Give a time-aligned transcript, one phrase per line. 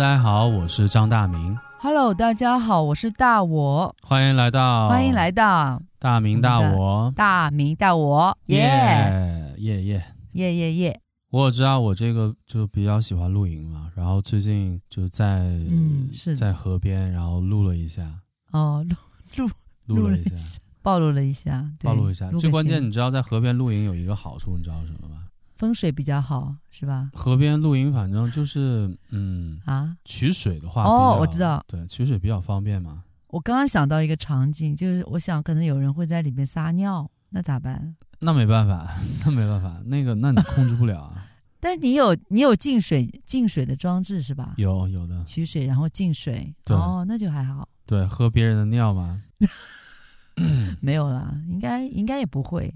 [0.00, 1.54] 大家好，我是张大明。
[1.78, 3.94] Hello，大家好，我是大我。
[4.00, 8.56] 欢迎来到，欢迎来到大明大我，大明大我，耶
[9.58, 11.00] 耶耶耶耶耶！
[11.28, 18.02] 我知道我这个就比较喜欢露营嘛，然后最近就在嗯是在河边，然后录了一下。
[18.52, 18.82] 哦，
[19.36, 19.50] 录
[19.84, 22.30] 录录了一下，暴露了一下，暴露一下。
[22.32, 25.19] 最关键，你知道在河边露营有一个好处，你知道什么吗？
[25.60, 27.10] 风水比较好，是吧？
[27.12, 33.04] 河边露营，反正就是，嗯啊，取水的话，哦，我知道，对，取水比较方便嘛。
[33.26, 37.94] 我刚刚想到一个场景，就是我想可能有人会在里面撒尿，那咋办？
[38.20, 38.90] 那没办法，
[39.26, 41.26] 那没办法，那个那你控制不了啊。
[41.60, 44.54] 但你有你有净水净水的装置是吧？
[44.56, 47.68] 有有的，取水然后净水，对哦，那就还好。
[47.84, 49.22] 对，喝别人的尿吗？
[50.80, 52.72] 没有啦，应该应该也不会。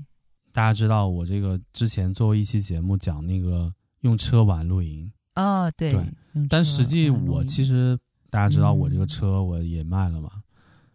[0.54, 7.98] 大家知道我这个之前做过一期节目讲那个用车玩露营哦，对，对，但实际我其实
[8.30, 10.42] 大家知道我这个车我也卖了嘛，嗯、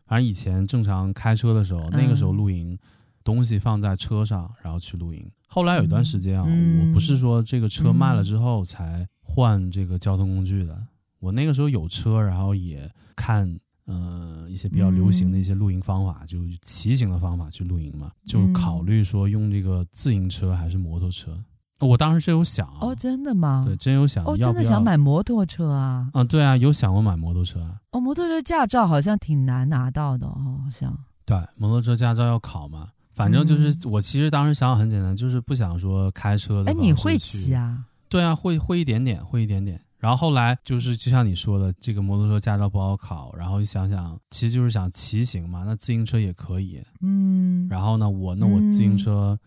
[0.05, 2.79] 反正以前正常开车的时候，那个时候露营、嗯、
[3.21, 5.29] 东西放在车上，然后去露营。
[5.49, 10.87] 后来有一段时间啊，嗯、我不是说这个车卖了之后才换这个交通工具的，嗯、
[11.19, 13.59] 我那个时候有车，然后也看。
[13.89, 21.35] 呃，一些比较流行的一些露营方法，嗯、就骑行的方法去露营嘛，就考虑说用这个自行车还是摩托车。
[21.79, 23.63] 我当时真有想哦，真的吗？
[23.65, 26.09] 对，真有想哦，真的想买摩托车啊？
[26.13, 27.79] 啊，对啊，有想过买摩托车啊。
[27.91, 30.95] 哦，摩托车驾照好像挺难拿到的哦，好像。
[31.25, 36.71] 对，摩托车驾照要考嘛，反正就是我其实当时想法很简单，就是不想说开车的。
[36.71, 37.85] 哎，你会骑啊？
[38.07, 39.81] 对啊，会会一点点，会一点点。
[39.99, 46.81] 然后后来就是就像你说的，这个摩托车驾照不好考，然后想想，其实就是想骑行嘛，那自行车也可以。
[47.01, 47.67] 嗯。
[47.69, 49.39] 然后呢，我那我自行车，嗯、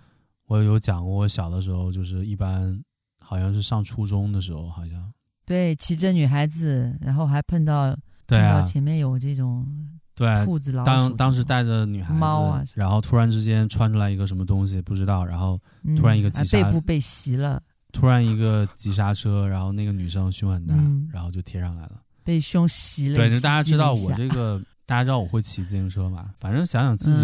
[0.48, 2.78] 我有讲过，我小的时候就是一般，
[3.20, 5.12] 好像是上初中的时候，好像。
[5.46, 7.96] 对，骑着女孩子，然后还碰到，
[8.26, 9.66] 对啊，碰到前面有这种，
[10.14, 10.86] 对，兔子、老鼠。
[10.86, 15.58] 当当时带着女孩子，猫啊，然后突然之间窜出来一个什么东西，不知道，然后
[15.96, 17.62] 突然一个急刹、嗯、背部被袭了。
[17.92, 23.16] 突然一个急刹车，然后那个女生胸很大，嗯、然后就贴上来了，被胸袭了。
[23.16, 26.30] 对，就大家知道我这个，大家知道我会骑自行车嘛？
[26.40, 27.22] 反正想想自己，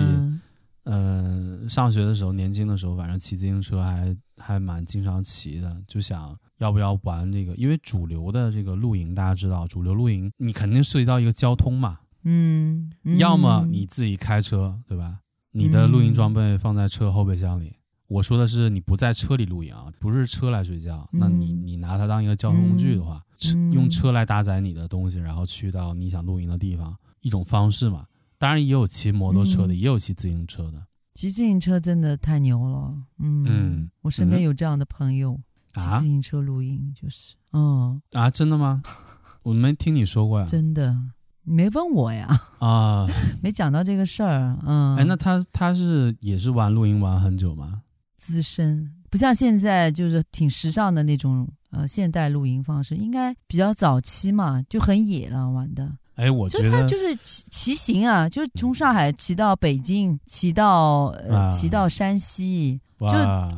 [0.84, 7.54] 嗯、呃，上学的时候，年轻的时候，反正骑自行车还还蛮经常骑的，就想要不要玩这个？
[7.56, 15.20] 因为主流的这个露营，大家知道，主流露营你肯定涉及到一个交通嘛，嗯，嗯要么你自己开车，对吧？
[15.52, 17.77] 你的露营装备放在车后备箱里。
[18.08, 21.08] 我说的是你不在车里露营啊，不是车来睡觉。
[21.12, 23.22] 嗯、那你你拿它当一个交通工具的话，
[23.54, 28.06] 嗯、用车来搭载你的东西，然后去到你想露营的地方，一种方式嘛。
[28.38, 30.82] 当然也有骑摩托车的，嗯、也有骑自行车的。
[31.14, 35.38] 骑自行车真的太牛了，嗯，嗯我身边有这样的朋友，
[35.74, 38.82] 骑、嗯、自行车露营就是，嗯啊，真的吗？
[39.42, 40.96] 我没听你说过呀，真的，
[41.42, 42.28] 你没问我呀，
[42.60, 43.06] 啊，
[43.42, 47.82] 没讲到这个事儿，嗯，哎，那他他是也是玩露营玩很久吗？
[48.28, 55.96] 资深不像现在就是挺时尚的那种呃现代露营方式，应该比较早期嘛，就很野了玩的。
[56.16, 63.06] 哎，我觉得就他就是骑骑行啊，就是从上海骑到北京，骑到呃骑到山西，就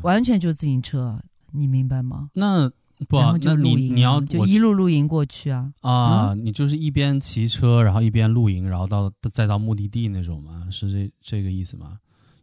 [0.03, 1.21] 完全就自行车，
[1.53, 2.31] 你明白吗？
[2.35, 2.71] 那
[3.09, 10.69] 不，然后就露营，你你要就一路露营过去啊啊，嗯、你就是一边骑车，然后一边露营，然后到再到目的地那种吗？
[10.71, 11.97] 是这这个意思吗？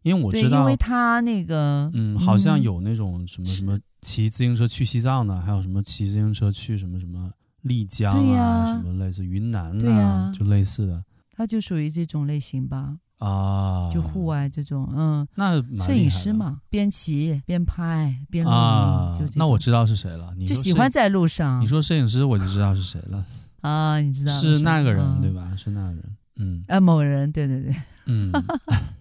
[0.07, 7.29] 因为我知道，因为他那个，嗯，好像有那种什么什么骑自行车去西藏的，还有什么骑自行车去什么什么
[7.61, 11.03] 丽江啊，呀什么类似云南啊，呀就类似的。
[11.35, 21.61] 他就属于这种类型吧，啊，就户外这种，嗯，那摄影师嘛，边骑边拍边录，啊，就那我知道是谁了，你就喜欢在路上。
[21.61, 23.23] 你说摄影师，我就知道是谁了。
[23.61, 25.53] 啊，你知道是那个人对吧？
[25.55, 26.03] 是那个人，
[26.37, 27.75] 嗯，啊，某人，对对对，
[28.07, 28.31] 嗯。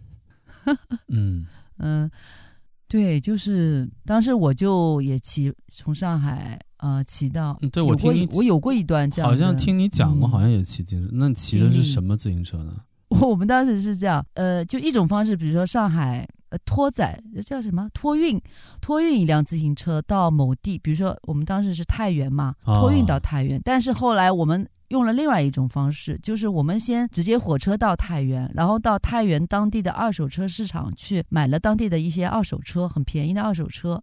[1.09, 1.47] 嗯
[1.79, 2.11] 嗯，
[2.89, 11.11] 对，就是当时我就也骑从上海呃骑到，对我听你我有过一段这样，好像听你讲过，好像也骑自行车。
[11.15, 12.75] 那骑的是什么自行车呢？
[13.21, 18.41] 我们当时是这样，呃，就一种方式，比如说上海呃托载叫什么托运，
[18.81, 24.69] 托运一辆自行车到某地，比如说我们当时是太原嘛，托运到太原，但是后来我们。
[24.91, 34.01] 用了另外一种方式，就是我们先直接火车到太原，然后到太原当地的二手车市场去买了当地的一些二手车，很便宜的二手车，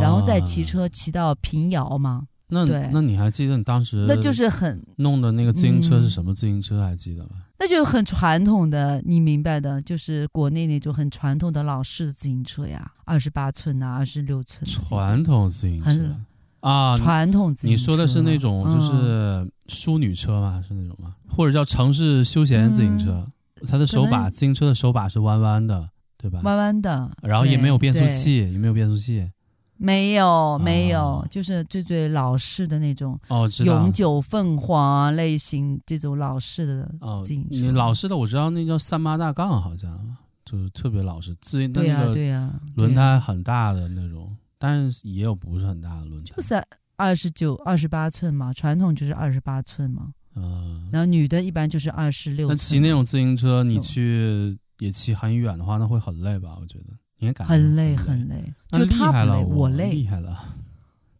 [0.00, 2.28] 然后再骑车骑到平遥嘛。
[2.50, 6.82] 那对，那你还记得你当时那就是很弄的那个自行车是什么自行车？
[6.82, 7.30] 还记得吗？
[7.58, 14.68] 那就很传统的，你明白的，就是国内那种很传统的老式自行车呀，二十八寸呐，二十六寸。
[14.68, 16.16] 传统自行车。
[16.60, 17.80] 啊，传统自行车。
[17.80, 20.54] 你说的是那种就是淑女车吗？
[20.56, 21.14] 嗯、是那种吗？
[21.28, 23.26] 或者叫城市休闲自行车？
[23.60, 26.40] 嗯、它的手把，自行车的手把是弯弯的，对吧？
[26.42, 29.30] 弯弯的，然后也没有变速器，也没有变速器。
[29.82, 36.84] 没有，没有，哦、就是最最老式的那种哦，永久凤凰类型这种老式的
[37.22, 37.56] 自行车。
[37.56, 46.62] 哦、你老式的我知道，那叫三八大杠，好像就是特别老式，自行对呀、啊、对呀、啊，轮胎很大的那种，但是也有不是很大的轮胎，就是
[46.96, 50.12] 二十九、二十八寸嘛，传统就是二十八寸嘛。
[50.36, 52.48] 嗯，然后女的一般就是二十六。
[52.48, 56.58] 那骑那种自行车，你去也骑很远的话，那会很累吧？
[56.60, 56.84] 我觉得。
[57.44, 59.90] 很累很累，就他不累，我累。
[59.90, 60.36] 厉害了，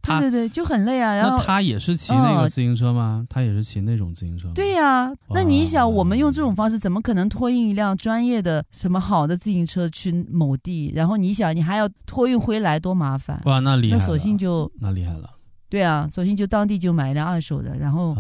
[0.03, 1.15] 对对对，就很累啊。
[1.15, 3.27] 然后他也是骑那个自行车吗？
[3.29, 4.55] 他也是骑那种自行车吗？
[4.55, 5.13] 对呀。
[5.35, 10.93] 那你想，我们用这种方式，怎么可能托运一辆专业的什么好的自行车去某地？
[10.95, 13.41] 然后你想，你还要托运回来，多麻烦。
[13.45, 14.01] 哇，那厉害了。
[14.01, 15.29] 那索性就那厉害了。
[15.71, 18.17] 对啊，索性就当地就买一辆二手的，然后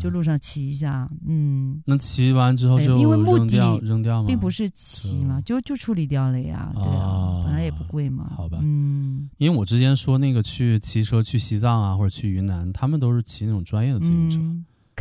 [0.00, 1.82] 就路上骑一下，嗯。
[1.84, 4.28] 那骑完之后就因为目的扔掉吗？
[4.28, 6.70] 并不是骑嘛，就就处理掉了呀。
[6.74, 8.30] 对啊，本来也不贵嘛。
[8.36, 9.28] 好吧，嗯。
[9.36, 14.38] 因为我之前说那个去骑车去西藏啊，或者去云南，他们都是骑那种专业的自行车。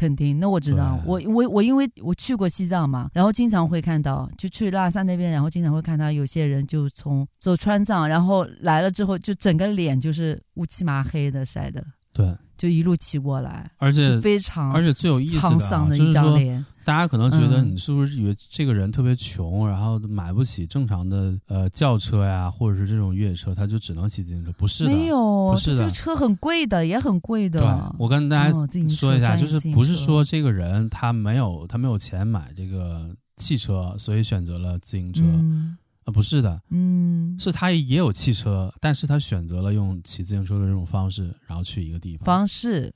[0.02, 16.66] 肯定，那我知道，我我我因为我去过西藏嘛，然后经常会看到，就去拉萨那边，然后经常会看到有些人就从走川藏，然后来了之后，就整个脸就是乌漆麻黑的晒的，对，就一路骑过来，而且非常而且最有意思的，沧桑的一张脸。
[16.84, 24.52] 大家可能觉得你是不是以为这个人特别穷，嗯、然后买不起正常的呃轿车呀，或者是这种越野车，他就只能骑自行车？
[24.54, 27.60] 不是的，没有，不是的，这个车很贵的，也很贵的。
[27.60, 27.70] 对，
[28.00, 28.52] 我跟大家
[28.88, 35.24] 说一下，就是不是说这个人他没有他没有钱买这个汽车，所以选择了自行车
[36.04, 36.12] 啊？
[36.12, 42.26] 不是的，嗯，是他也有汽车，但是他选择了用骑自行车的这种方式，然后去一个地方。
[42.26, 42.94] 方式，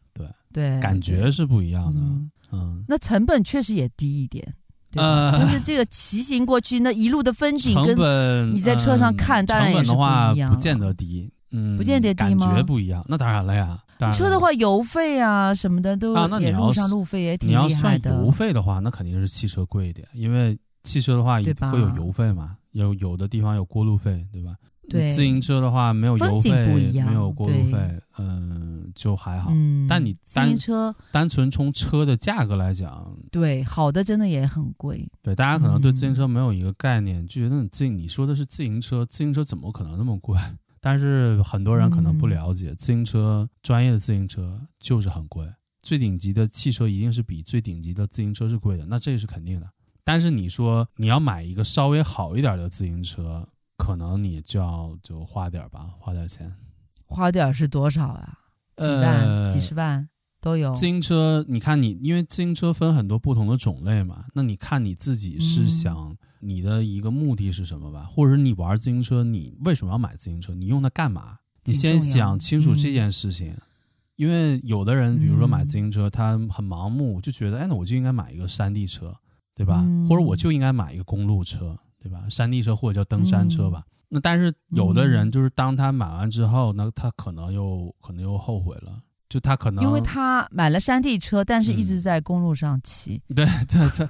[0.55, 1.99] 对对，感觉是不一样的。
[1.99, 4.55] 嗯嗯，那成本确实也低一点，
[4.95, 10.35] 呃，但是这个骑行过去那一路的风景，跟你在车上看，当然也是不一样。
[10.35, 12.45] 成本的话不见得低，嗯，不见得低吗？
[12.45, 13.77] 感觉不一样，那当然了呀。
[14.13, 17.67] 车的话，油费啊什么的都也路上路费也挺厉害的。
[17.67, 24.53] 你要算油费的话，那肯定是汽车贵一点，因为汽车的话也会有油费嘛，有有的地方有过路费，对吧？
[24.87, 29.49] 对，自行车的话没有油费，不一样，没有过路费，嗯，就还好。
[29.51, 35.07] 嗯，但你自行车单纯从车的价格来讲，对，好的真的也很贵。
[35.23, 40.39] 对，大家可能对自行车没有一个概念，嗯、就觉得你自你说的是自行车，自行车怎么可能那么贵？
[40.79, 45.47] 但是很多人可能不了解，嗯、自行车专业的自行车就是很贵，
[45.81, 49.67] 最顶级的汽车一定是比最顶级的自行车是贵的，那这是肯定的。
[50.03, 53.47] 但是你说你要买一个稍微好一点的自行车。
[53.77, 56.55] 可能你就要就花点吧，花点钱。
[57.05, 58.39] 花点是多少啊？
[58.77, 60.09] 几万、呃、几十万
[60.41, 60.73] 都有。
[60.73, 68.01] 自行车，你看你，因为自行车分很多不同的种类嘛，那你看你自己是想你的一个目的是什么吧？
[68.03, 70.53] 嗯、或者你玩自行车，你为什么要买自行车？
[70.55, 71.37] 你用它干嘛？
[71.63, 73.53] 你先想清楚这件事情。
[73.53, 73.61] 嗯、
[74.15, 79.15] 因为有的人，比如说买自行车，他很盲目，就觉得，哎，那我就应该买一个山地车，
[79.53, 79.81] 对吧？
[79.85, 81.77] 嗯、或者我就应该买一个公路车。
[82.05, 82.29] 对吧？
[82.29, 83.83] 山地车或者叫登山车吧。
[83.87, 89.01] 嗯、那但是有的人就是当他买完之后，那他可能又可能又后悔了。
[89.27, 93.21] 就他可能因为他买了山地车，但是一直在公路上骑。
[93.29, 94.07] 嗯、对对对，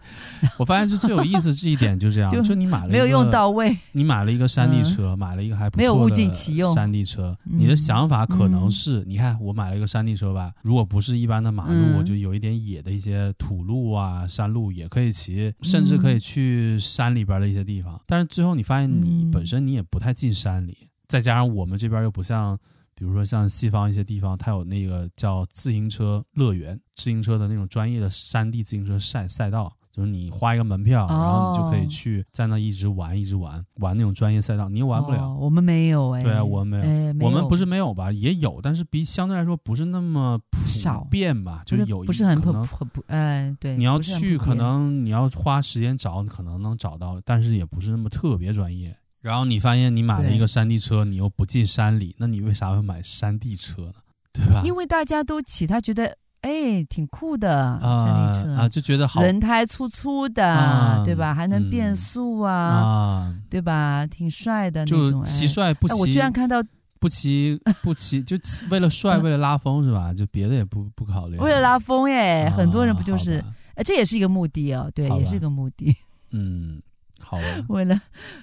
[0.60, 7.38] 我发现是最有意思这一点就这样， 就，就你买了没有用到位，你买了一个山地车，嗯、买了一个还不错的没有物尽其用山地车。
[7.44, 18.00] 你的想法可能是，嗯、你看我买了一个山地车吧，如果不是一般的马路，嗯、就有一点野的一些土路啊、山路也可以骑，甚至可以去山里边的一些地方。
[18.06, 22.60] 但是最后你发现，你本身你也不太进山里，再加上我们这边又不像。
[22.96, 35.28] 比如说像西方一些地方，它有那个叫自行车乐园，自行车的那种专业的山地自行车赛赛道，就是你花一个门票，哦、然后你就可以去在那一直玩，一直玩，玩那种专业赛道，你又玩不了。
[35.28, 36.24] 哦、我们没有哎。
[36.24, 38.12] 对啊，我们没有，哎、没有，我们不是没有吧？
[38.14, 41.64] 也有，但是比相对来说不是那么普遍吧？
[41.66, 42.54] 就是有一，不是很普
[42.94, 43.76] 普哎，对。
[43.76, 48.98] 你要去，可能你要花时间找，你可能能找到，但是也不是那么特别专业。
[49.26, 53.94] 然后你发现你买了一个山地车，你又不进山里，那你为啥会买山地车呢？
[54.32, 54.62] 对吧？
[54.64, 61.34] 因为大家都骑，他觉得哎挺酷的，啊、山地车啊，就觉得好，轮胎粗粗的，啊、对吧？
[61.34, 64.06] 还能变速啊，啊对吧？
[64.06, 65.12] 挺帅的那种。
[65.12, 66.64] 就骑帅不骑，我居然看到
[67.00, 68.38] 不骑不骑， 就
[68.70, 70.14] 为了帅，为了拉风是吧？
[70.14, 71.38] 就别的也不不考虑。
[71.40, 73.44] 为了拉风耶，很多人不就是？
[73.74, 75.98] 哎，这也是一个目的哦，对，也是一个目的。
[76.30, 76.80] 嗯。
[77.20, 77.38] 好，
[77.70, 78.00] 为了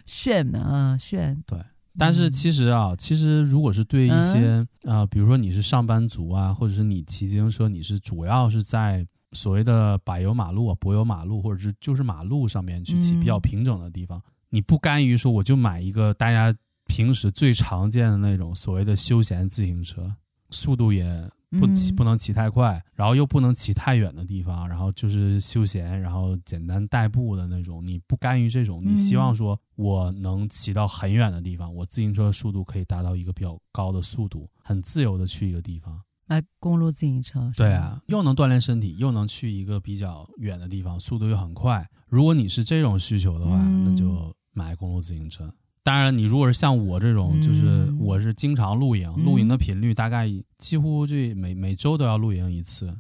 [0.07, 1.59] 炫啊炫，对，
[1.99, 16.55] 但是其实啊，其实如果是对一些、嗯、呃，比如说你是上班族啊，或者是你骑自行车，你是主要是在所谓的柏油马路、柏油马路，或者是就是马路上面去骑比较平整的地方，嗯、你不甘于说我就买一个大家
[16.87, 20.17] 平时最常见的那种所谓的休闲自行车，
[20.51, 21.31] 速度也。
[21.59, 27.87] 不骑不能骑太快，然后又不能骑太远的地方，然后就是休闲，然后简单代步的那种。
[27.87, 36.01] 你不甘于这种，你希望说我能骑到很远的地方，我自行车的速度可以达到一个比较高的速度，很自由的去一个地方。
[36.27, 41.87] 买公路自行车，对啊，又能锻炼身体，又能去一个比较远的地方，速度又很快。
[42.07, 45.53] 如果你是这种需求的话，嗯、那就买公路自行车。
[45.85, 52.97] 当然，你如果是像我这种，就是我是经常露营，嗯、露营的频率大概几乎就每每周都要露营一次，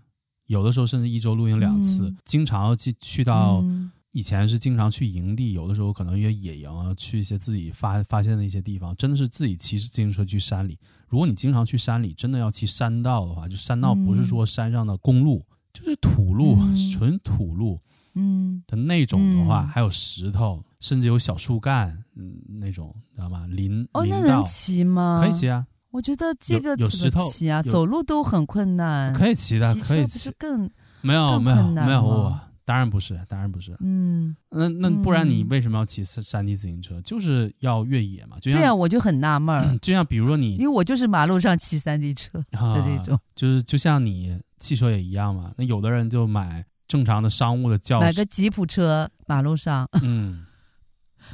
[0.48, 2.08] 有的时候甚至一周露营两次。
[2.08, 3.64] 嗯、经常去去到
[4.10, 10.76] 以前是经常去营地，有的时候可能约野营啊，去一些自己发发现的一些地方，真的是自己骑自行车去山里。
[11.08, 17.80] 如果你经常去山里，真的要骑山道的话，就山道不是说山上的公路，就是土路，嗯、纯土路。
[18.14, 23.46] 嗯的那种的话，嗯、还有石头，甚至有小树干，嗯，那种知道吗？
[23.48, 25.20] 林哦，林那能骑吗？
[25.22, 25.66] 可以骑啊。
[25.90, 29.12] 我觉得这个有石头骑啊，走路都很困难。
[29.12, 30.18] 可以骑的，可以骑。
[30.18, 30.70] 是更
[31.02, 33.76] 没有没有没有我，当然不是，当然不是。
[33.80, 36.98] 嗯，那那不然你为什么要骑山地自行车？
[37.02, 38.38] 就是要越野嘛。
[38.40, 39.76] 就像对啊，我就很纳闷儿。
[39.82, 45.52] 就像比如说你，因为我就是马路上骑山地车的那种，啊、就是就像你汽车也一样嘛。
[45.58, 46.64] 那有的人就买。
[46.92, 50.44] 正常的商务的轿，买个吉普车，马路上，嗯，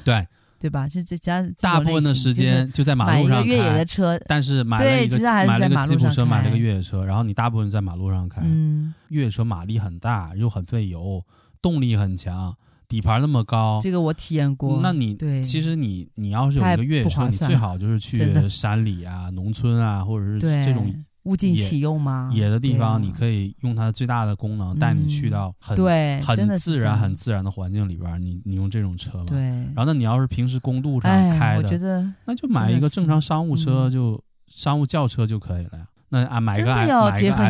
[0.05, 0.25] 对
[0.61, 0.89] 对吧？
[0.89, 3.45] 是这家大部分的时间就在马路上开。
[3.45, 8.41] 越野的车，但是买了一个买了一个吉普车，买了个越野车，然后你大部分在马路上开。
[8.45, 11.25] 嗯，越野车马力很大，又很费油，
[11.61, 12.55] 动力很强，
[12.87, 13.81] 底盘那么高。
[13.83, 14.79] 这个我体验过。
[14.81, 20.95] 那你对，其实你你要是有一个越野车，你最好就是去山里啊、农村啊，或者是这种。
[21.29, 22.31] 物尽其用吗？
[22.33, 28.25] 野的地方，你可以用它最大的功能带你去到很对很自然、很自然的环境里边。
[28.25, 29.27] 你你用这种车嘛？
[29.27, 29.39] 对。
[29.39, 35.87] 然后，那你要是平时公路上开的，我觉得那就买一个正常商务车，就商务轿车就可以了呀。
[36.11, 36.95] 那啊，买个买个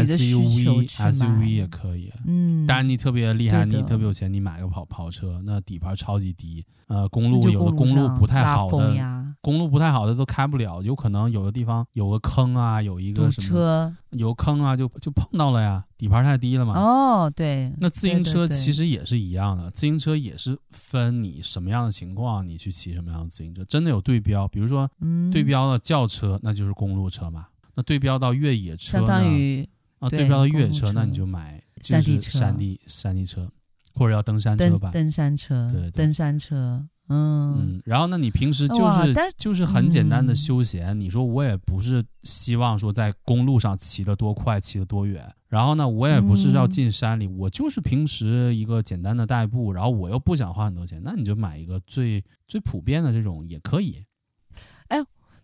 [0.04, 2.12] SUV，SUV 也可以。
[2.26, 2.66] 嗯。
[2.66, 6.66] 当然，你特别厉害，你特别有钱，你买个跑跑车，那底盘超级低。
[6.88, 16.78] 呃，公路有的公路不太好的，公路不太好的都开不了，有可能有的地方有个坑啊，有一个什么，有坑啊，就就碰到了呀，底盘太低了嘛。
[16.78, 17.73] 哦，对。
[17.78, 24.90] 那自行车其实也是一样的，自行车也是分你什么样的情况，你去骑什么样的自行车，真的有对标，比如说
[25.33, 27.47] 对标的轿车，那就是公路车嘛。
[27.75, 29.68] 那对标到越野车呢，相当于
[30.00, 33.49] 啊，对标的越野车，那你就买山地车，山地山地车。
[33.95, 54.04] 或者要登山车吧，登山车，对，登山车，嗯嗯，然后那你平时就是就是很简单的休闲，你说我也不是希望说在公路上骑得多快，骑得多远，然后呢，我也不是要进山里，我就是平时一个简单的代步，然后我又不想花很多钱，那你就买一个最最普遍的这种也可以。
[54.88, 54.98] 哎，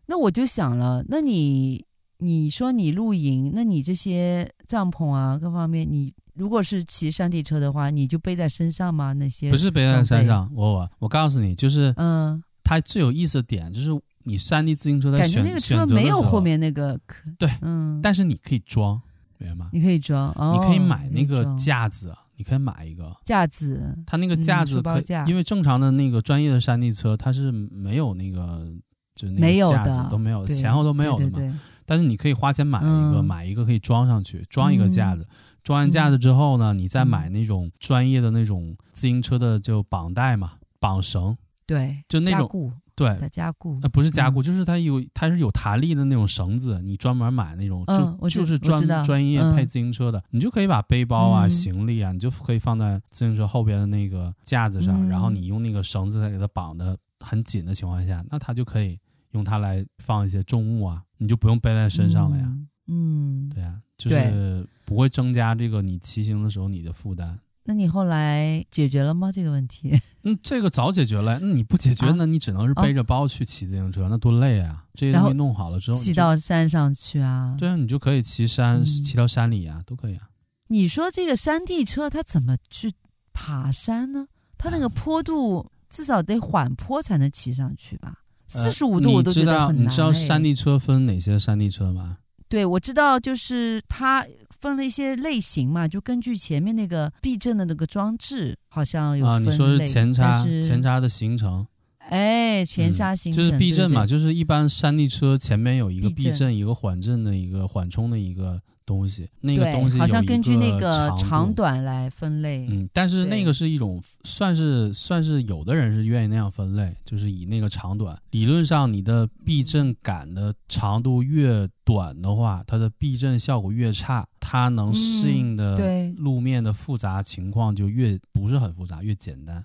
[0.07, 1.87] 那我就想了，那你
[2.19, 6.13] 你说你露营，那你这些帐篷啊，各方面你。
[6.35, 9.13] 如果是骑山地车的话，你就背在身上吗？
[9.13, 13.91] 那些不是背在身上，我我我告诉你，就是嗯，它最有意思的点就是
[14.25, 16.99] 你山地自行车在选，感觉那个车没有后面那个
[17.39, 19.01] 对，嗯，但是你可以装，
[19.39, 19.71] 明白吗？
[19.73, 23.15] 你可以装，哦，你可以买那个架子，你可以买一个。
[23.25, 28.67] 架子，它那个架子可以，因为正常的那个专业的山地车它是没有那个
[29.15, 31.61] 就那个架子都没有，前后都没有的嘛。
[31.87, 35.27] 但是你可以花钱买一个，买一个可以装上去，装一个架子。
[35.65, 62.53] 装完架子之后呢，你再买那种专业的那种自行车的就绑带嘛，绑绳，对，就那种，对，加固，呃，不是加固，就是它有它是有弹力的那种绳子，你专门买那种，就就是专专业配自行车的，你就可以把背包啊、行李啊，你就可以放在自行车后边的那个架子上，然后你用那个绳子再给它绑得很紧的情况下，那它就可以用它来放一些重物啊，你就不用背在身上了呀。
[62.87, 64.69] 嗯，对呀，就是。
[64.85, 67.41] 不会增加这个你骑行的时候你的负担。
[67.67, 69.33] 那你后来解决了吗？
[69.33, 69.99] 这个问题？
[70.23, 71.39] 嗯，这个早解决了。
[71.41, 74.85] 那你不解决，那你只能是背着包去骑自行车，那多累啊！
[74.93, 77.57] 这些东西弄好了之后，骑到山上去啊？
[77.59, 80.29] 对啊，你就可以骑山，骑到山里啊，都可以啊。
[80.69, 82.93] 你说这个山地车它怎么去
[83.33, 84.27] 爬山呢？
[84.59, 88.19] 它那个坡度至少得缓坡才能骑上去吧？
[88.47, 89.87] 四十五度我都觉得很难。
[89.87, 92.19] 你知道山地车分哪些山地车吗？
[92.55, 94.25] 对，我知道，就是它
[94.61, 99.27] 分了一些类型嘛，就根据前面那个避震的那个装置，好像有。
[99.27, 101.67] 啊，你说是前叉，前叉的行程。
[101.99, 112.67] 哎，前刹行程、嗯、就是避震嘛，对对就是一般山地车前面有一个避震，避震一个缓震的一个缓冲的一个东西，那个东西好像根据那个长，长短来分类。
[112.69, 118.21] 嗯，但是那个是一种算是算是有的人是愿意那样分类，就是以那个长短。
[118.31, 125.77] 理论上，你的避震杆的长度越短的话，它的避震效果越差，它能适应的
[126.17, 129.65] 路面的复杂情况就越不是很复杂，越简单。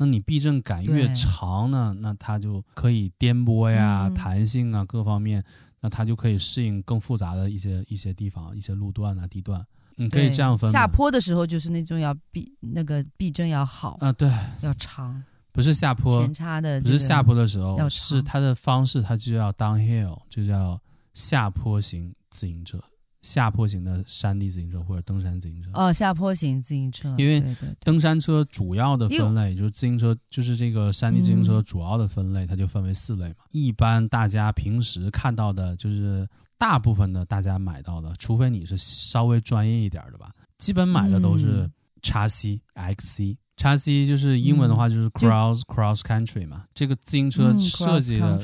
[0.00, 5.44] 那你避震杆越长呢，那它就可以颠簸呀、嗯、弹性啊各方面，
[5.80, 9.64] 那它就可以适应更复杂的一些一些地方、一些路段啊地段。
[9.96, 10.70] 你可以这样分。
[10.70, 14.30] 下坡的时候就是那种要避那个避震要好啊，对，
[14.62, 15.22] 要长。
[15.50, 20.80] 不是下坡前叉的，不是下坡的时候，是它的方式，它就叫 downhill，就叫
[21.14, 22.80] 下坡型自行车。
[23.28, 27.42] 下坡型的山地自行车或者登山自行车哦，下坡型自行车，因为
[27.80, 33.44] 登山车主要的分类就是自行车，就是这个山地自行车主要的分类，它就分为四类嘛。
[33.50, 41.70] 一般大家平时看到的，就是大部分的大家买到的，除非你是稍微专业一点的吧，基本买的都是
[42.00, 46.64] 叉 C、XC 叉 C 就是英文的话就是 cross cross country 嘛。
[46.72, 48.40] 这个自行车设计的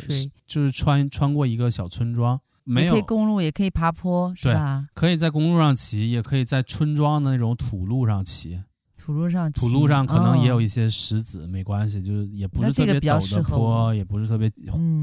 [0.47, 2.39] 就是穿穿过一个小村庄。
[2.65, 4.89] 没有，可以公路，也可以爬坡，是吧？
[4.95, 8.63] 可以在公路上骑，也可以在村庄的那种土路上骑。
[8.97, 14.51] 土路上骑，土路上可能也有一些石子，哦、没关系，就是也不是特别陡的坡，也不是特别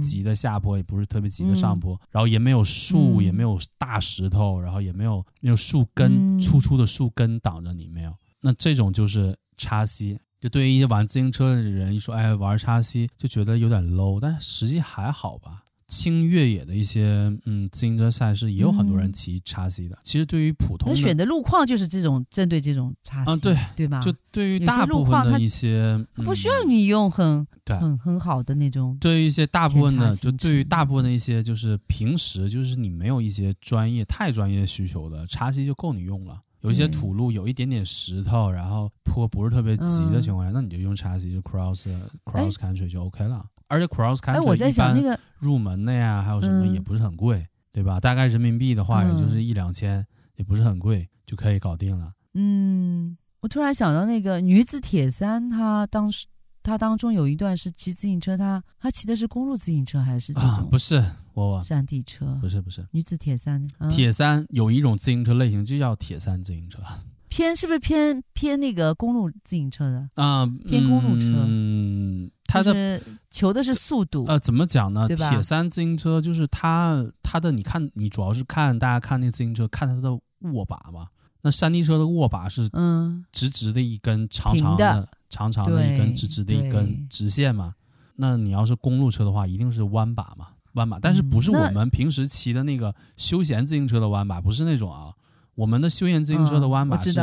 [0.01, 8.12] 急的下坡，嗯、也不是特别急的上坡，嗯、然后也没有树，嗯、也没有大石头，然后也没有没有树根，嗯、粗粗的树根挡着你，没有。
[8.39, 15.66] 那这种就是叉 C，就对于一些玩自行车的人一说，哎，玩叉 C 就觉得有点 low，但实际还好吧。
[15.92, 19.96] 轻越野的一些嗯自行车赛事也有很多人骑叉 C 的。
[19.98, 24.00] 嗯、其实对于普通的，选的路况就是这种针对这种叉 C，啊对对吧？
[24.00, 28.98] 就对于大部分的一些，它不需要你用很对很很好的那种。
[29.01, 36.40] 对于一些大部分的，就对于大部分的一些，就是平时就是你没有一些专业太专业需求的叉 C 就够你用了。
[36.62, 41.90] 有一些土路有一点点石头，然后坡不是特别急的情况下，嗯、那你就用叉 C 就 cross
[42.24, 43.44] cross country 就 OK 了。
[43.72, 48.01] 而且 cross country，哎，我在想那个入门的呀，还有什么也不是很贵，嗯、对吧？
[48.01, 52.12] 大概人民币的话，也就是一两千，嗯、也不是很贵，就可以搞定了。
[52.34, 56.27] 嗯，我突然想到那个女子铁三，她当时
[56.62, 60.50] 她当中有一段是骑自行车，她她骑的是公路自行车还是这种？
[60.50, 61.01] 啊、不是，
[61.34, 63.66] 我山地车，不是不是女子铁三。
[63.79, 66.84] 嗯、铁三有一种自行车类型，就叫铁三自行车。
[67.31, 70.46] 偏是不是偏偏那个公路自行车的啊？
[70.67, 74.25] 偏公路车，嗯，它的求的是速度。
[74.27, 75.07] 呃，怎么讲呢？
[75.07, 80.11] 铁三自行车就是它，它的你看，你主要是看大家看那自行车，看它的
[80.51, 81.07] 握把嘛。
[81.44, 87.75] 那山地车的握把是嗯，直直的一根，长长的，长长的一根，直直的一根直线嘛。
[88.17, 91.00] 那你要是公路车的话，一定是弯把嘛，弯把。
[91.00, 95.13] 但是不是我们平时骑的那个休闲自行车的弯把，不是那种啊。
[95.55, 97.14] 我们的休闲自行车的弯把是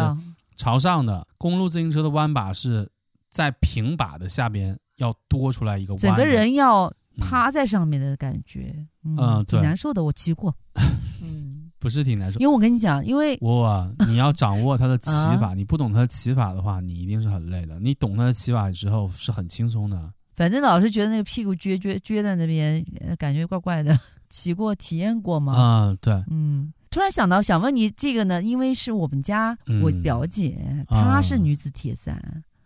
[0.56, 2.90] 朝上的，公路自行车的弯把是
[3.30, 10.02] 在平把的下边要多出来一个弯，整个人要趴在上面的感觉，嗯，嗯挺难受的。
[10.04, 10.54] 我骑过，
[11.22, 15.10] 嗯，不是挺难受，因为我跟你讲，因为我你要掌握它的骑
[15.40, 17.78] 法，你不懂它的骑法的话，你一定是很累的。
[17.80, 20.12] 你懂它的骑法之后是很轻松的。
[20.34, 22.84] 反正老是觉得那个屁股撅撅撅在那边，
[23.16, 23.98] 感觉怪怪的。
[24.28, 25.54] 骑过体验过吗？
[25.54, 26.72] 啊，对，嗯。
[26.90, 32.14] 突然想到，想问你这个呢，因为是我们家我表姐，嗯、她是女子铁三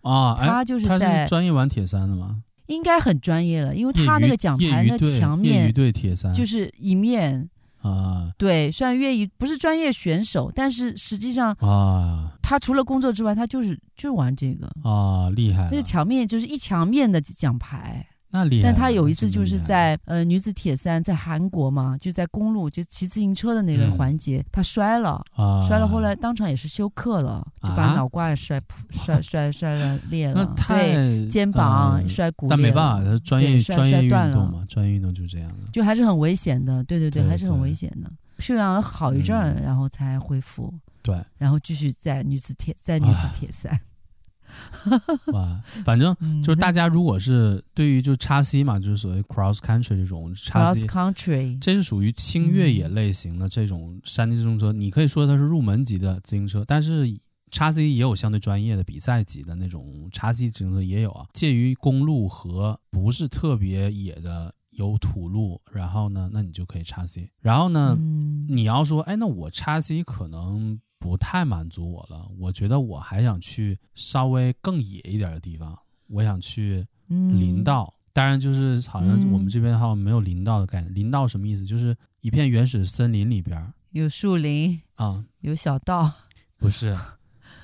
[0.03, 2.43] 啊，她就是在是专业玩铁三的吗？
[2.67, 6.33] 应该很专业了，因为她那个奖牌的墙面，业余队铁三。
[6.33, 7.49] 就是一面
[7.83, 14.67] 啊，对，虽然业余，不是专业选手，但是实际上啊，她除了工作之外，她就是就玩这个。
[14.89, 18.07] 啊，厉害，那个墙面就是一墙面的奖牌。
[18.63, 32.57] 但他有一次就是在呃女子铁三在韩国嘛，就在公路就骑自行车的那个环节，嗯、他摔了，啊、摔了，后来当场也是休克了，就把脑瓜也摔摔 摔摔了裂了，对，肩膀、呃、摔骨裂了。
[32.57, 43.79] 但没办法，他是专业专业运动嘛，专业运动就这样的，就还是很危险的，对对对，对还是很危险的，休养了好一阵儿，然后才恢复，对，然后继续在女子铁在女子铁三。
[45.33, 50.87] 哇，反正就是大家如果是对于就叉 C 嘛，就是所谓 cross country 这种叉 C，
[51.61, 57.19] 这是属于轻越野类型的这种山地自行车，你可以说它是入门级的自行车，但是
[57.51, 67.97] 叉 C 也有相对专业的比赛级的那种叉 C 自行车也有啊，介于公路和不是特别野的有土路，然后呢，那你就可以叉 C，然后呢，
[68.49, 70.81] 你要说，哎，那我叉 C 可能。
[71.03, 80.93] 不太满足我了，我觉得我还想去稍微更野一点的地方，我想去林道，当然，就是好像我们这边好像没有林道的概念。
[80.93, 81.67] 嗯、林道什么意思？
[81.67, 83.61] 就是一片原始森林里边
[83.91, 86.09] 有树林啊，嗯、有小道，
[86.57, 86.97] 不是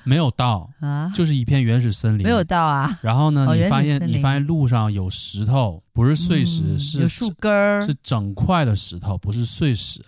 [0.03, 2.99] 没有道啊，就是一片原始森林，没有道啊。
[3.01, 10.03] 然后呢，哦、你发现你发现路上有石头，不是碎石，嗯、是有树根儿，是整块的石头，不是碎石。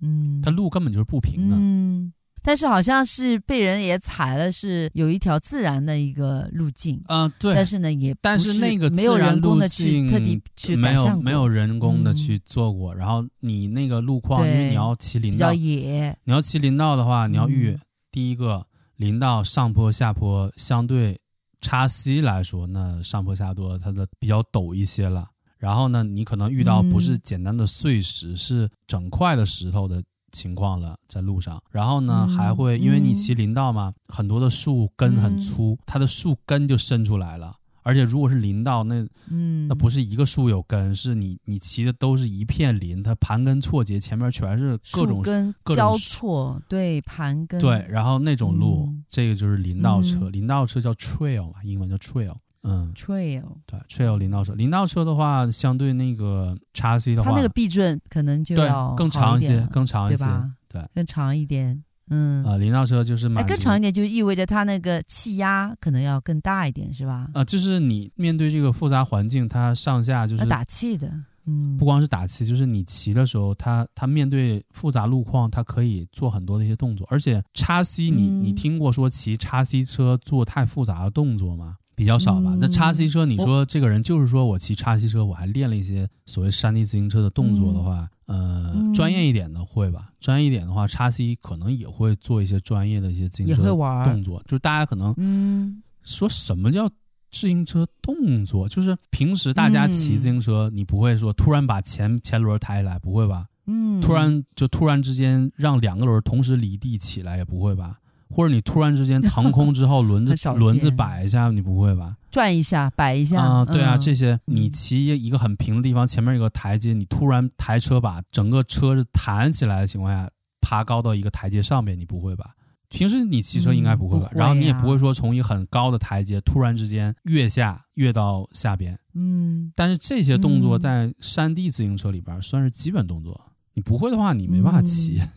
[0.00, 1.56] 嗯，它路根本就是不平的。
[1.58, 2.12] 嗯。
[2.46, 7.52] 但是好像是被人也踩了，是有一条自然的一个路径啊，对。
[7.52, 12.94] 但是呢，也是但是那个没有人工的去特地去改善，没有没有人工的去做过。
[12.94, 16.16] 嗯、然后你那个路况，因为你要骑林道，比较野。
[16.22, 17.80] 你要骑林道的话，你要遇、嗯、
[18.12, 21.18] 第一个林道上坡下坡，相对
[21.60, 25.30] 叉 C 来说，那上坡下坡它的比较陡一些了。
[25.58, 30.00] 然后呢，你可能遇到不是简单的碎石，嗯、是整块的石头的。
[30.32, 37.56] 情况了，在路上，然后呢，嗯、还会因为你骑林道嘛，嗯、很多的树根很粗，嗯、它的树根就伸出来了。
[37.82, 47.60] 而且如果是林道，那嗯，那不是一个树有根，是你你骑的都是一片林，它盘根错节，前面全是各种根交错，对盘根。
[47.60, 52.34] 对，然后那种路，嗯、这个就是林道车，嗯、林道车叫 trail 嘛，英文叫 trail。
[52.66, 60.50] 嗯，trail 对 trail 林道车，林道车的话，相对那个叉 C 的话，它那个避震可能就要更长一些，更长一些，对吧？
[60.68, 61.82] 对，更长一点。
[62.08, 67.28] 嗯啊，林道车就是哎更长一点，就意味着它那个气压可能要更大一点，是吧？
[67.34, 71.12] 啊，就是你面对这个复杂环境，它上下就是打气的，
[71.46, 77.04] 嗯，不光是打气，就是你骑的时候，它它面对复杂路况，它可以做很多的一些动作。
[77.10, 81.78] 而且叉 C，你你听过说骑叉 C 车做太复杂的动作吗？
[81.96, 82.56] 比较少吧。
[82.60, 90.12] 那叉 C 车，你说这个人就是说我骑叉 C 车，我还练了一些所谓山地自行车的动作的话，呃，专业一点的会吧。
[90.20, 93.62] 专业一点的话，叉 C 可能也会做一些专业的一些自行车
[94.04, 94.40] 动作。
[94.44, 96.86] 就是大家可能说什么叫
[97.30, 98.68] 自行车动作？
[98.68, 103.46] 就是平时大家骑自行车，你不会说突然把前前轮抬起来，不会吧？
[103.66, 107.96] 嗯，突然就突然之间让两个轮同时离地起来，也不会吧？
[108.28, 112.16] 或者你突然之间腾空之后轮子 轮子摆一下，你不会吧？
[112.30, 122.50] 转一下，摆一下啊，对啊，这些你骑一个很平的地方，前面有个台阶，你突然抬车把整个车是弹起来的情况下，爬高到一个台阶上面，你不会吧？
[122.88, 124.30] 平时你骑车应该不会吧？
[124.32, 129.72] 然后你也不会说从一个很高的台阶突然之间跃下跃到下边，嗯。
[129.74, 135.18] 但是这些动作在山地自行车里边算是基本动作，你不会的话，你没办法骑。
[135.20, 135.28] 嗯，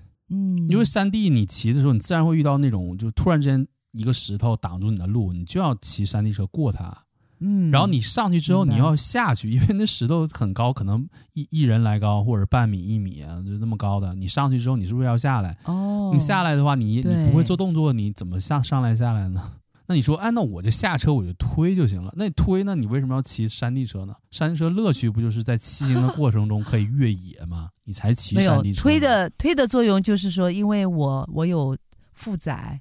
[0.70, 7.06] 因为山地你骑的时候，你自然会遇到那种，就突然之间一个石头挡住你的路，你就要骑山地车过它。
[7.42, 14.14] 嗯，然后你上去之后，你要下去，因为那石头很高，可能一一人来高或者半米一米啊，就那么高的。
[14.16, 15.58] 你上去之后，你是不是要下来？
[15.64, 19.54] 哦，你下来的话，你你不会做动作，你怎么下上来下来呢？
[19.90, 22.14] 那你说，哎，那我就下车，我就推就行了。
[22.16, 22.76] 那你推那？
[22.76, 24.14] 你为什么要骑山地车呢？
[24.30, 27.70] 山地车乐趣不就是在骑行的 过程中可以越野吗？
[27.86, 28.84] 你才骑山地车。
[28.84, 31.76] 推的推的作用就是说，因为我我有
[32.14, 32.80] 负载，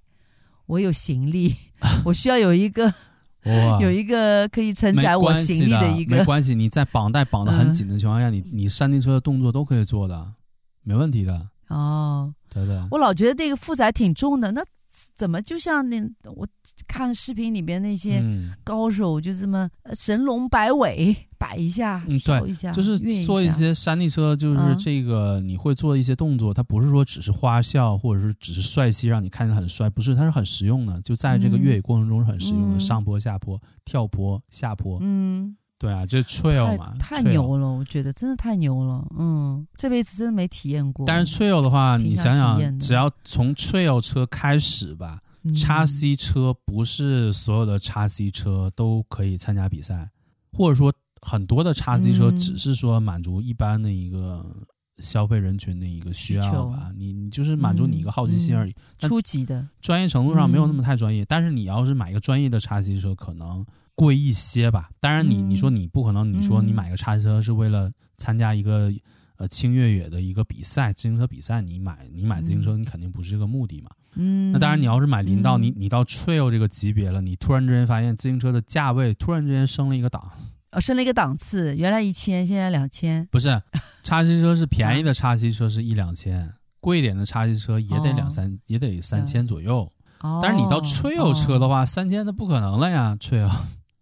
[0.67, 1.57] 我有行李，
[2.05, 2.93] 我需要有一个
[3.81, 6.15] 有一个可以承载我行李的一个。
[6.15, 10.35] 没关系，你在绑带绑得很紧的情况下，嗯、你你山地车的动作都可以做的，
[10.83, 11.49] 没问题的。
[11.69, 12.79] 哦，对对。
[12.91, 14.63] 我老觉得那个负载挺重的，那。
[15.19, 16.01] 怎么就像那
[16.37, 16.47] 我
[16.87, 18.23] 看视频里边那些
[18.63, 35.57] 高手就这么神龙摆尾 摆一下，跳一下，就是做一些山地车，就是这个你会做一些动作，它不是说只是花哨或者是只是帅气让你看着很帅，不是，它是很实用的，就在这个越野过程中是很实用的，上坡下坡跳坡下坡，嗯。
[35.79, 41.07] 对啊，就是 trail 嘛，太牛了，我觉得真的太牛了，嗯，这辈子真的没体验过。
[41.07, 45.21] 但是 trail 的话，你想想，只要从 trail 车开始吧，
[45.55, 50.11] 叉 C 车不是所有的叉 C 车都可以参加比赛，
[50.53, 54.45] 或者说很多的叉 C 车只是说满足一般的一个
[54.99, 61.25] 消费人群的一个需要吧，你你就是满足你一个好奇心而已，初级的，专业程度上没有那么太专业。
[61.25, 63.65] 但是你要是买一个专业的叉 C 车，可能。
[63.99, 68.93] 贵一些吧，当然你你说你不可能，你说你买个叉车是为了参加一个
[69.39, 73.91] 呃轻越野的一个比赛，自行车比赛，你买你买自行车，你肯定不是这个目的嘛。
[74.15, 80.31] 嗯，那当然你要是买林道，你你到 trail 这个级别了，你突然之间发现自行车的价位突然之间升了一个档，
[80.71, 83.61] 哦，升了一个档次，原来一千，现在两千，不是，
[84.05, 89.93] 叉车是便宜的叉车是一两千，贵一点的叉车也得两三，也得三千左右。
[90.21, 93.51] 哦，但是你到 trail 车的话，三千那不可能了呀，trail。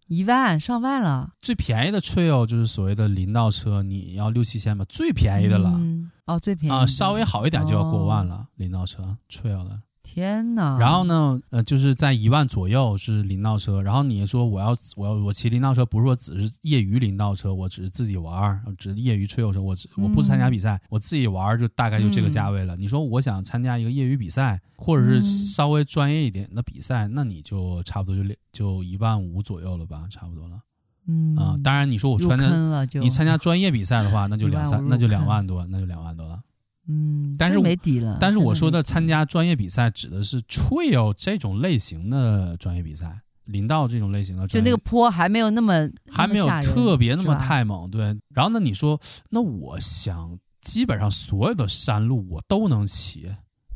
[0.07, 5.71] 一万上万了，最便宜的 trail 就是所谓的林道车，你要六七千吧，最便宜的了。
[5.75, 8.35] 嗯、哦，最便宜啊，稍微好一点就要过万了。
[8.35, 10.77] 哦、林道车 trail 的，天哪！
[10.79, 13.81] 然后呢，呃，就是在一万左右是林道车。
[13.81, 22.77] 然后你说我要我要我骑林道车，不是说只是业余林道车，我只是自己玩儿，只是业余 trail 车，我只我不参加比赛，嗯、我自己玩儿就大概就这个价位了。
[22.77, 30.61] 嗯、你说我想参加一个业余比赛，或者是稍微专业一点的比赛，嗯、那你就差不多就就一万五左右了吧，差不多了。
[31.09, 36.39] 嗯啊，当然你说我穿的，你参加专业比赛的话，那就两三，那就两万多，那就两万多了。
[36.87, 38.17] 嗯，但是没底了。
[38.19, 48.17] 但是我说的参加专业比赛指的是 trail 这种类型的专业比赛，林道这种类型的，就那个坡还没有那么还没有特别那么太猛，对。
[48.33, 53.31] 然后呢，你说那我想基本上所有的山路我都能骑，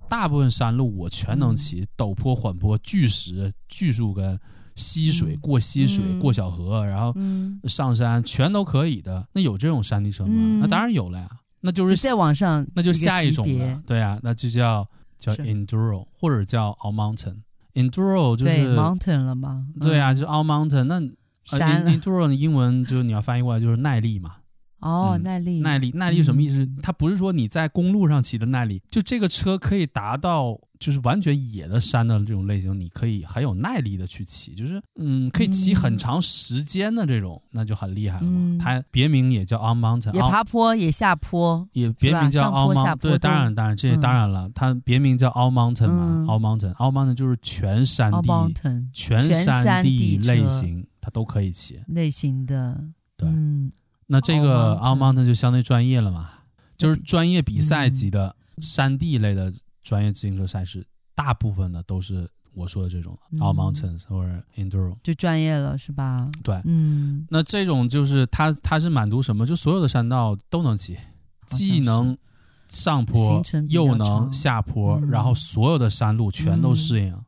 [0.10, 4.40] 大部分山路我全能骑，陡坡、缓坡、巨石、巨树根、
[4.76, 7.14] 溪水、过溪水、过小河，然后
[7.68, 9.28] 上山全都可以的。
[9.34, 10.60] 那有这种山地车吗？
[10.62, 11.30] 那当然有了呀。
[11.62, 17.38] 那就是在网上，那就下一种了，对啊，那就叫叫 enduro 或者叫 all mountain。
[17.74, 19.68] enduro 就是 mountain 了吗？
[19.80, 20.84] 对啊，就是 all mountain。
[20.84, 21.00] 那
[21.90, 24.38] enduro 的英文就是你要翻译过来就是耐力嘛。
[24.80, 26.68] 哦，耐力，耐力，耐力什么意思？
[26.82, 30.60] 它不是说你在公路上骑的耐力，就这个车可以达到。
[30.82, 38.32] 就是完全野的山的这种类型，你可以很有耐力的去骑，就是嗯，可以骑很长时间的这种，嗯、那就很厉害了嘛。
[38.34, 42.96] 嗯、它别名也叫 all mountain，也爬坡也下坡，也别名叫 all mountain。
[42.96, 51.80] 对，当然当然这些当然了，嗯、它别名叫 all mountain 嘛、嗯、，all mountain，all mountain 就是全山地，mountain, 全山地类型，它都可以骑。
[51.90, 52.86] 类型的。
[53.16, 53.72] 对，嗯、
[54.08, 56.32] 那这个 all mountain 就相对专业了嘛，
[56.76, 59.54] 就是专业比赛级的山地类的。
[59.82, 66.30] 专业自行车赛事大部分的都是我说的这种 all mountains 或者 enduro，就专业了是吧？
[66.44, 69.46] 对，嗯，那这种就是它它是满足什么？
[69.46, 70.98] 就所有的山道都能骑，
[71.46, 72.18] 既能
[72.68, 77.26] 上坡又能下坡，嗯、然后所有的山路全都适应，嗯、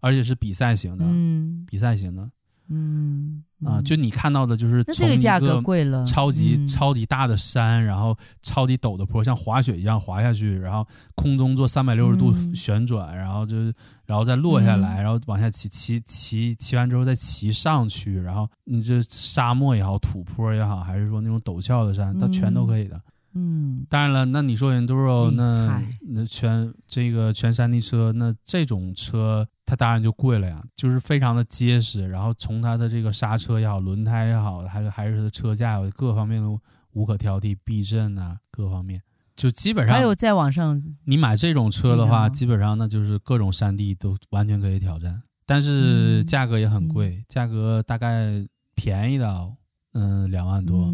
[0.00, 2.30] 而且是比赛型的，嗯、比赛型的，
[2.72, 3.44] 嗯。
[3.64, 13.56] 啊，就你看到的，就是从一个超级超级大的山，然后超级陡的坡，像滑雪一样滑下去，然后空中做三百六十度旋转，然后就
[14.04, 23.00] 然后再落下来，然后往下骑骑骑骑完之后再骑上去，然后你这沙漠也好，土坡也好，还是说那种陡峭的山，它全都可以的。
[23.34, 36.60] 嗯，当然了，那你说 enduro 那那全这个全山地车，那这种车它当然就贵了呀，就是非常的结实，然后从它的这个刹车也好，轮胎也好，还是还是它的车架各方面都
[36.92, 39.00] 无可挑剔，避震啊各方面，
[39.34, 49.52] 就基本上还有再往上，你买这种车的话，基本上那就是各种山地都完全可以挑战，但是价格也很贵，价格大概便宜的
[49.94, 50.92] 嗯两万多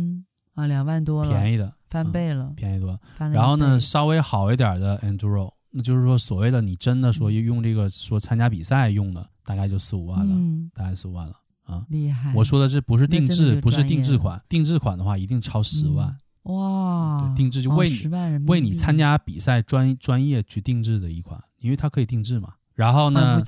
[0.54, 1.72] 啊两万多了，便宜的。
[1.88, 3.00] 翻倍了，嗯、便宜多了。
[3.30, 11.84] 然后呢，稍微好一点的 enduro，那就是说所谓的你真的说用这个说参加比赛用的，大概就四五万了，嗯、大概四五万了啊。
[11.88, 12.32] 厉害！
[12.34, 16.08] 我说的这不是定制，不是定制款，定制款的话一定超十万。
[16.44, 17.34] 嗯、哇！
[17.36, 22.54] 定制就为你、为你参加比赛专专业去定制的一款，因为它可以定制嘛。
[22.74, 23.42] 然后呢，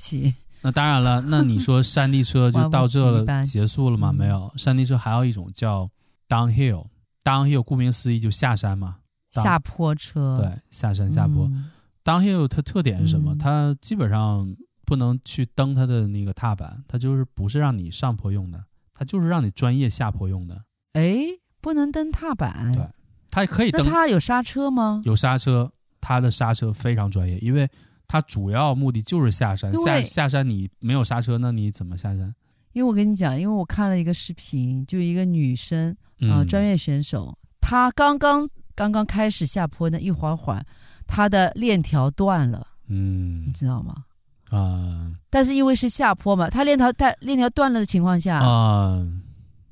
[0.61, 4.11] 那当然了，那你说山地车就 到这了，结束了吗？
[4.11, 5.89] 嗯、没有，山地车还有一种叫
[6.29, 6.85] downhill。
[7.23, 8.97] Downhill 顾名思义就下山嘛，
[9.31, 10.37] 下坡车。
[10.39, 11.45] 对，下山下坡。
[11.45, 11.69] 嗯、
[12.03, 13.33] Downhill 它特点是什么？
[13.35, 14.55] 嗯、它基本上
[14.85, 20.63] 不能去蹬它的那个踏板，它就是不是让你上坡用的，它就是让你专业下坡用的。
[20.93, 21.25] 哎，
[21.61, 22.73] 不能蹬踏板？
[22.73, 22.87] 对，
[23.29, 23.85] 它可以蹬。
[23.85, 25.01] 那它有刹车吗？
[25.05, 27.69] 有刹车，它的刹车非常专业，因为
[28.07, 29.73] 它主要目的就是下山。
[29.77, 32.35] 下下山你没有刹车，那你怎么下山？
[32.73, 35.95] 因为我跟你讲，因为我看了一个视频，就一个女生。
[36.29, 40.63] 啊、呃，专业选手，她刚刚刚刚开始下坡那一会儿会儿，
[41.07, 44.05] 她的链条断了，嗯，你知道吗？
[44.51, 49.11] 啊、呃，但是因为是下坡嘛，她链条带链条断了的情况下，啊、呃，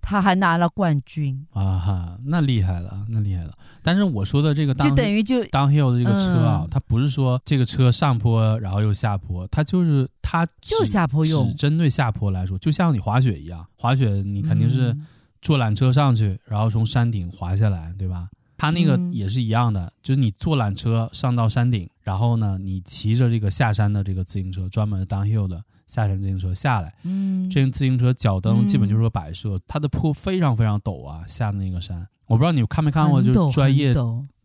[0.10, 3.54] 他还拿了冠军啊哈，那厉害了，那厉害了。
[3.84, 14.94] 但是我说的这个当，就等于就 downhill 的这个车啊，它、嗯、不是说这个车上坡然后又下坡，它就是它就下坡用，只针对下坡来说，就像你滑雪一样，滑雪你肯定是。
[14.94, 15.06] 嗯
[15.42, 18.28] 坐缆车上去，然后从山顶滑下来，对吧？
[18.58, 26.96] 它那个也是一样的，嗯、就是你坐缆车上到山顶，然后呢，你骑着这个下山的这个自行车，专门 downhill 的下山自行车下来。
[27.04, 33.94] 嗯，这个自行车脚蹬基本就是个摆设，嗯、它的坡非常非常陡啊，下的那个山，我不知道你看没看过，就是专业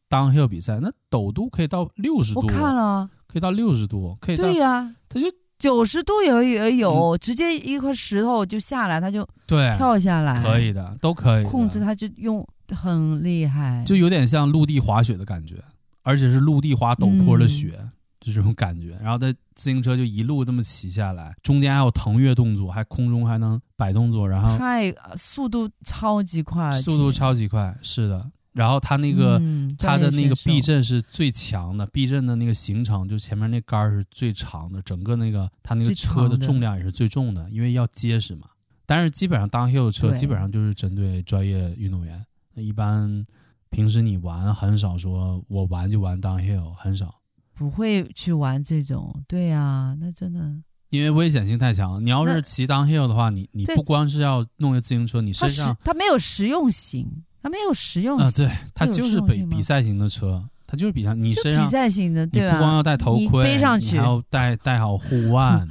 [0.09, 4.43] downhill 比赛，那陡度可以到六十度，我看了，可以到六十度，可以到。
[4.43, 5.27] 对呀、啊，它就。
[5.57, 15.57] 九十度也有，也有，嗯、直接一块石头就下来，他就对跳下来，可以的，都可以控制，他就用很厉害，就有点像陆地滑雪的感觉，
[16.03, 17.91] 而且是陆地滑陡坡的雪，嗯、
[18.25, 18.97] 就这种感觉。
[19.03, 28.31] 然后他自行车就一路这么骑下来，中间还有腾跃动作，还空中还能摆动作，然后太速度超级快，速度超级快，是的。
[28.53, 38.47] 然后他那个、嗯、他的那个避震是最强的，避震的那个行程就前面那杆是最长的，整个那个他那个车的重量也是最重的，的因为要结实嘛。
[38.87, 43.27] 但是基本上 downhill 的车基本上就是针对专业运动员，那一般
[43.71, 47.13] 平时你玩很少说我玩就玩 downhill，很少，
[47.55, 49.23] 不会去玩这种。
[49.27, 50.55] 对呀、啊，那真的
[50.91, 52.01] 因为危险性太强了。
[52.01, 57.25] 你要是骑 downhill 的话，你你不光是要弄个自行车，你身上它没有实用性。
[57.43, 61.15] 它没有实用性啊，对，它就是比比赛型的车，它就是比赛。
[61.15, 62.47] 你身上比赛型的，对吧？
[62.47, 65.69] 你不光要戴头盔，背上去你还要戴戴好护腕、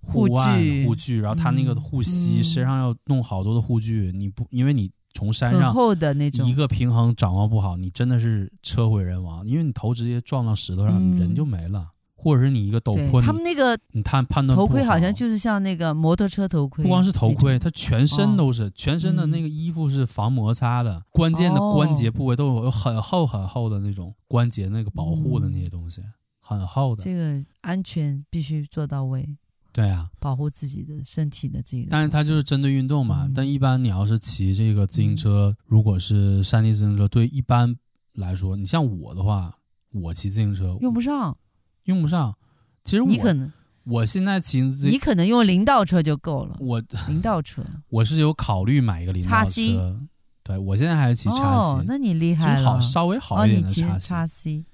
[0.00, 4.10] 护腕、护具，然后它那个护膝、嗯、身上要弄好多的护具。
[4.14, 4.90] 你不，因为你
[5.22, 11.90] 从山上厚的那种，一个平衡掌握不好，你真的是车毁人亡，因为你头直接撞到石头上，嗯、人就没了。
[12.14, 14.98] 或者是你一个陡坡，他们那个你判判断头盔好。
[14.98, 26.00] 像就是像那个摩托车头盔，不光是头盔，它全身都是，全身的那个衣服是防摩擦的，关键的关节部位都有很厚很厚的那种关节那个保护的那些东西，
[26.40, 27.02] 很厚的。
[27.02, 29.36] 这个安全必须做到位。
[29.72, 31.88] 对啊，保护自己的身体的这个。
[31.90, 37.74] 但是它就是针对运动嘛，但一般你要是骑这个自行车，如果是山地自行车，对一般
[38.12, 39.54] 来说，你像我的话，
[39.92, 41.36] 我骑自行车用不上，
[41.84, 42.36] 用不上。
[42.84, 43.50] 其实我你可能，
[43.84, 46.58] 我现在骑自你可能用林道车就够了。
[46.60, 50.00] 我 林道车，我是有考虑买一个林道车。
[50.44, 51.40] 对，我现在还是骑叉 C。
[51.40, 54.08] 哦，那你厉害了，好稍微好一点的叉 C。
[54.08, 54.64] 叉 C，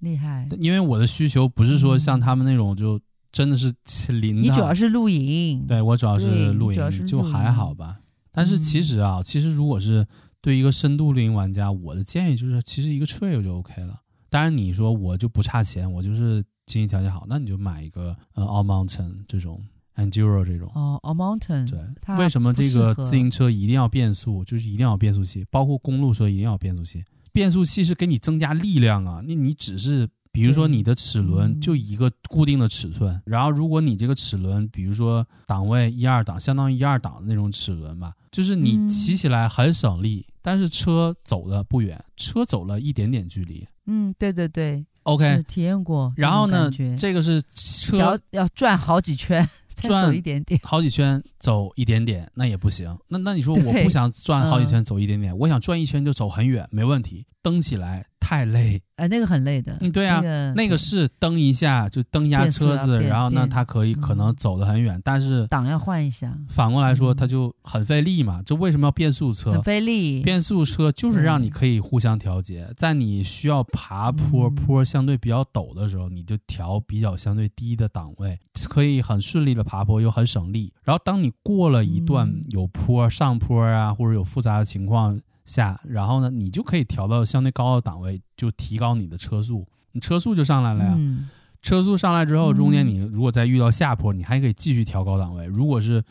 [0.00, 0.46] 厉害。
[0.60, 3.00] 因为我的需求不是说像他们那种，就
[3.36, 4.40] 真的是骑林。
[4.40, 5.66] 你主要是露营。
[5.66, 7.98] 对，我主要是露营，就还好吧。
[8.32, 10.06] 但是其实啊，其实如果是
[10.40, 14.00] 对一个深度露营玩家，我的建议就是，其实一个 trail 就 OK 了。
[14.30, 16.44] 当然你说我就不差钱，我就是。
[16.66, 19.62] 经济条件好，那你就买一个呃，All Mountain 这种
[19.94, 20.68] ，Enduro 这种。
[20.74, 21.70] 哦，All Mountain。
[21.70, 24.44] 对，为什么这个自行车一定要变速？
[24.44, 27.04] 就是一定要变速器，包括公路车一定要变速器。
[27.30, 29.22] 变速器是给你增加力量啊。
[29.24, 43.66] 那你只是，比如说你的齿轮就一个固定的尺寸，然后如果你这个齿轮，比如说档位一二档，相当于一二档的那种齿轮吧，就是你骑起来很省力，但是车走的不远，车走了一点点距离。
[43.86, 44.84] 嗯，对对对。
[45.04, 46.12] OK，体验过。
[46.16, 52.96] 然后呢，这个是车要要转好几圈，再走一点点，好几圈走一点点，那也不行。
[53.08, 57.26] 那那你说我不想转好几圈走一点点，我想转一圈就走很远，没问题。
[57.42, 59.78] 蹬起来太累，哎，那个很累的。
[59.80, 60.20] 嗯，对啊，
[60.56, 66.36] 那个是蹬一下就蹬一下车子，然后呢，它可以可能走得很远，但是档要换一下。
[66.48, 68.42] 反过来说，它就很费力嘛。
[68.44, 69.52] 这为什么要变速车？
[69.52, 70.22] 很费力。
[70.22, 80.72] 变速车就是让你可以互相调节，在你需要爬坡，坡相对比较陡的时候，你就调比较相对低的档位，可以很顺利的爬坡，又很省力。
[80.82, 85.20] 然后当你过了一段有坡、上坡啊，或者有复杂的情况。
[85.46, 90.94] 下，然后呢，你就可以调到相对高的档位，就提高你的车速，你车速就上来了呀。
[90.96, 91.30] 嗯、
[91.62, 95.46] 车速上来之后，中间你如果再遇到下坡，你还可以继续调高档位。
[95.46, 96.02] 如果是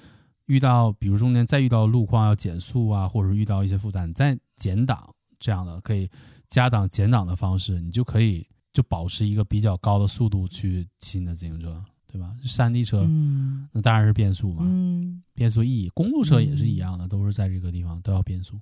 [0.45, 6.09] 遇到，比如中间再遇到路况要减速啊，或者是遇到一些复杂，你再减档，这样的可以
[6.47, 11.83] 加档减档的方式，你就可以就保持一个比较高的速度去骑你的自行车，
[12.15, 12.33] 对吧？
[12.45, 18.57] 山地车，嗯、那当然是变速嘛，嗯、变速 E，公路车也是一样的，都是在这个地方都要变速。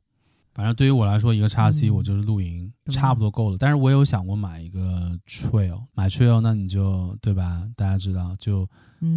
[0.55, 3.57] 反正对于我来说，一个叉 C 我就是露营，嗯、差不多够了。
[3.59, 7.69] 但是我有想过买一个 Trail，买 Trail 那你就对吧？
[7.75, 8.67] 大家知道就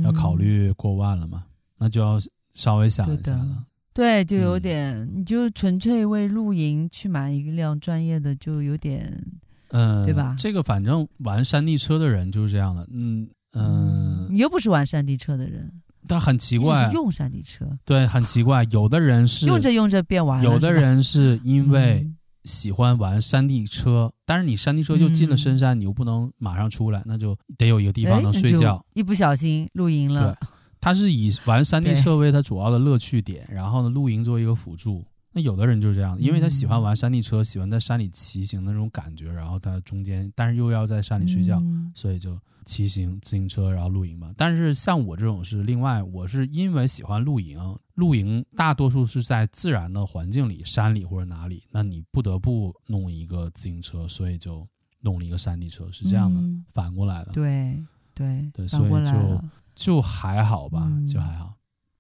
[0.05, 2.19] 要考虑过万了嘛，嗯、那就要
[2.53, 3.65] 稍微想一下了。
[3.95, 9.25] 对，就有点，嗯、你就纯粹为露营去买一辆专业的，就有点，
[9.69, 10.37] 嗯，对吧？
[10.39, 13.27] 这个反正玩山地车的人就是这样的，嗯
[13.57, 15.73] 嗯，嗯，你又不是玩山地车的人。
[16.09, 18.63] 但很奇怪，是用山地车，对，很奇怪。
[18.71, 22.09] 有的人是用着用着变玩了，有的人是因为
[22.45, 28.87] 喜欢玩山地车，嗯、但是你山地车就进了深山，嗯、你又不能马上出来，那就得有一个地方能睡觉。
[28.95, 30.33] 一不小心露营了。
[30.41, 30.49] 对，
[30.81, 35.05] 他是以玩山地车为他主要的乐趣点，然后呢，露营作为一个辅助。
[35.33, 42.39] 那有的人就是这样，因为他喜欢玩山地车，嗯、喜欢在山里骑行的那种感觉，然后他中间，但是又要在山里睡觉，嗯、所以就。
[42.67, 44.31] 骑行自行车，然后露营嘛。
[44.37, 47.59] 但是像我这种是另外，我是因为喜欢露营，
[47.95, 54.69] 露营大多数是在自然的环境里，山里或者哪里，那你不得不弄一个自行车，所以就
[55.01, 57.33] 弄了一个山地车，是这样的，嗯、反过来的。
[57.33, 59.45] 对对对，所以就
[59.75, 61.55] 就还好吧，嗯、就还好。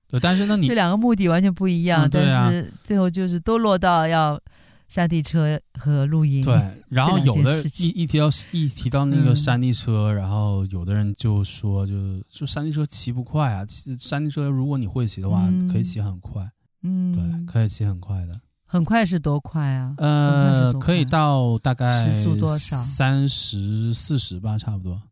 [0.08, 4.40] 对，但是那，你这两个目的完全不一样，嗯啊、但是最后就是都落到要
[4.88, 6.44] 山地车和露营。
[6.44, 6.54] 对，
[6.88, 13.64] 然后有的一一提到一提到那个山地车，嗯、然后有的人就说就，就就山地车骑不快啊。
[13.64, 16.50] 其实山地车如果你会骑的话，嗯、可以骑很快。
[16.82, 18.40] 嗯，对，可以骑很快的。
[18.68, 19.94] 很快是多快啊？
[19.98, 22.76] 呃，可以到大概时速多少？
[22.76, 25.02] 三十四十吧，差不多。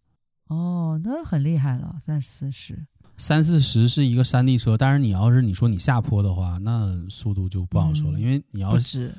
[0.49, 2.87] 哦，那很厉害了，三十四十。
[3.17, 9.15] 三四十是一个山地车，但是你要是你说你下坡的话，那速度就不好说了，嗯、因为你要是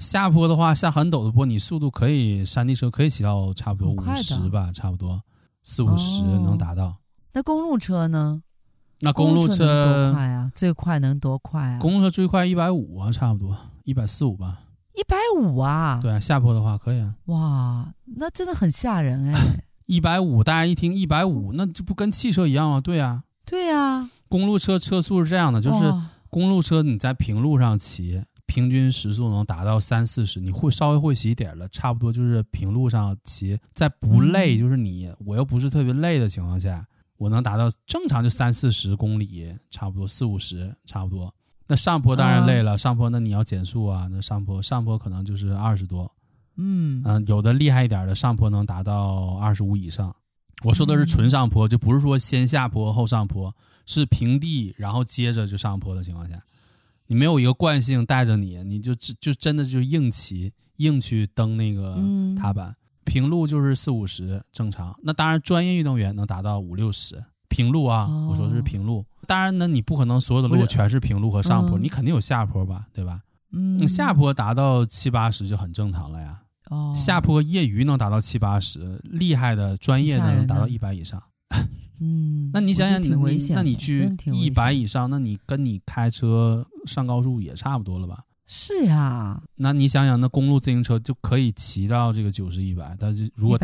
[0.00, 5.22] 下坡的话，下很陡的坡，你速度可以山地车可以骑到差不多五十吧，差不多
[5.62, 6.96] 四五十能达到。
[7.34, 8.42] 那公路车呢？
[9.02, 10.50] 那公路车，多快啊？
[10.54, 11.78] 最快能多快啊？
[11.78, 14.60] 公路车最快一百五啊，差不多一百四五吧。
[14.94, 16.00] 一百五啊？
[16.02, 17.14] 对啊，下坡的话可以啊。
[17.26, 19.64] 哇，那真的很吓人哎！
[19.86, 22.80] 一百五，大家一听一百五，那这不跟汽车一样吗？
[22.80, 23.24] 对啊。
[23.44, 25.92] 对呀、啊，公路车车速是这样的，就是
[26.30, 30.40] 公路车你在平路上骑，平均时速能达到三四十。
[30.40, 36.84] 你会稍微会骑一点了，差不多就是平路上骑，在不累，就是你我又不是特别累的情况下，
[37.16, 41.32] 我能达到正常就三四十公里，差不多四五十，差不多。
[41.68, 46.10] 那上坡当然累了，上坡那你要减速啊，那上坡上坡可能就是二十多，
[46.56, 50.16] 嗯嗯，有的厉害一点的上坡能达到二十五以上。
[50.64, 53.54] 我说的是纯上坡，就不是说先下坡后上坡，
[53.86, 56.42] 是平地然后接着就上坡的情况下，
[57.10, 61.98] 你没有一个惯性带着你，你就就真的就硬骑硬去蹬那个
[62.38, 62.76] 踏板。
[63.04, 68.06] 平路就是四五十正常，那当然专业运动员能达到五六十平路啊。
[68.28, 73.22] 我说的是平路，当然呢你不可能所有的路全是平路和上坡，你肯定有下坡吧，对吧？
[73.52, 76.42] 嗯，下坡达到七八十就很正常了呀。
[76.70, 81.20] 哦，下坡业余能达到七八十，厉害的专业的能达到一百以上。
[82.00, 88.24] 嗯，那你想想你，你那你去一百以上，那你跟你开车上高速也差不多了吧？
[88.46, 89.42] 是呀。
[89.56, 93.58] 那你想想，那公路自行车就可以骑到这个九十一百，但是如果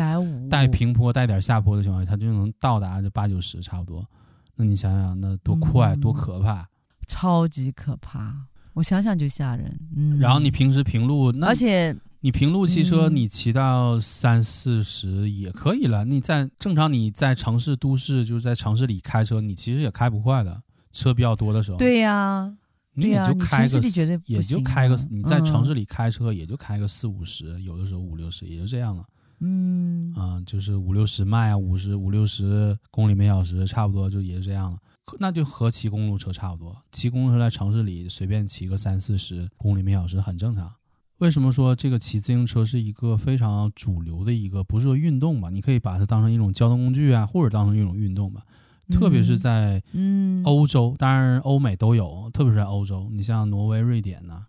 [0.49, 4.07] 带平坡带点下坡的情况下，它就能到达这八九十差不多。
[4.55, 6.67] 那你想想，那多快，嗯、多可怕！
[7.07, 9.79] 超级可怕，我想想就吓人。
[9.95, 10.19] 嗯。
[10.19, 11.95] 然后你平时平路，那而且。
[12.21, 16.03] 你平路骑车，你骑到三四十也可以了。
[16.05, 21.77] 你在正常你在城市都市，就是在城市里开车，你其实也开不快的，车比较多的时候。
[21.77, 22.51] 对呀，
[22.93, 23.79] 你也就开个，
[24.25, 29.05] 也就开个，你在城市里开车也就开个四五十，有的时候五六十，也就这样了。
[29.39, 34.79] 嗯，啊，就是五六十迈啊，五十五六十公里每小时，差不多就也就这样了。
[35.19, 40.73] 那就和骑公路车差不多，骑公路车在城市里随便骑个三四十公里每小时很正常。
[41.19, 45.49] 为什么说这个骑自行车是一个非常主流的一个，不是说运动吧？
[45.49, 48.41] 你可以把它当成一种交通工具啊，或者当成一种运动吧。
[48.89, 54.45] 特别是在嗯欧洲，当然欧美都有，特别是在欧洲，你像挪威、瑞典呐，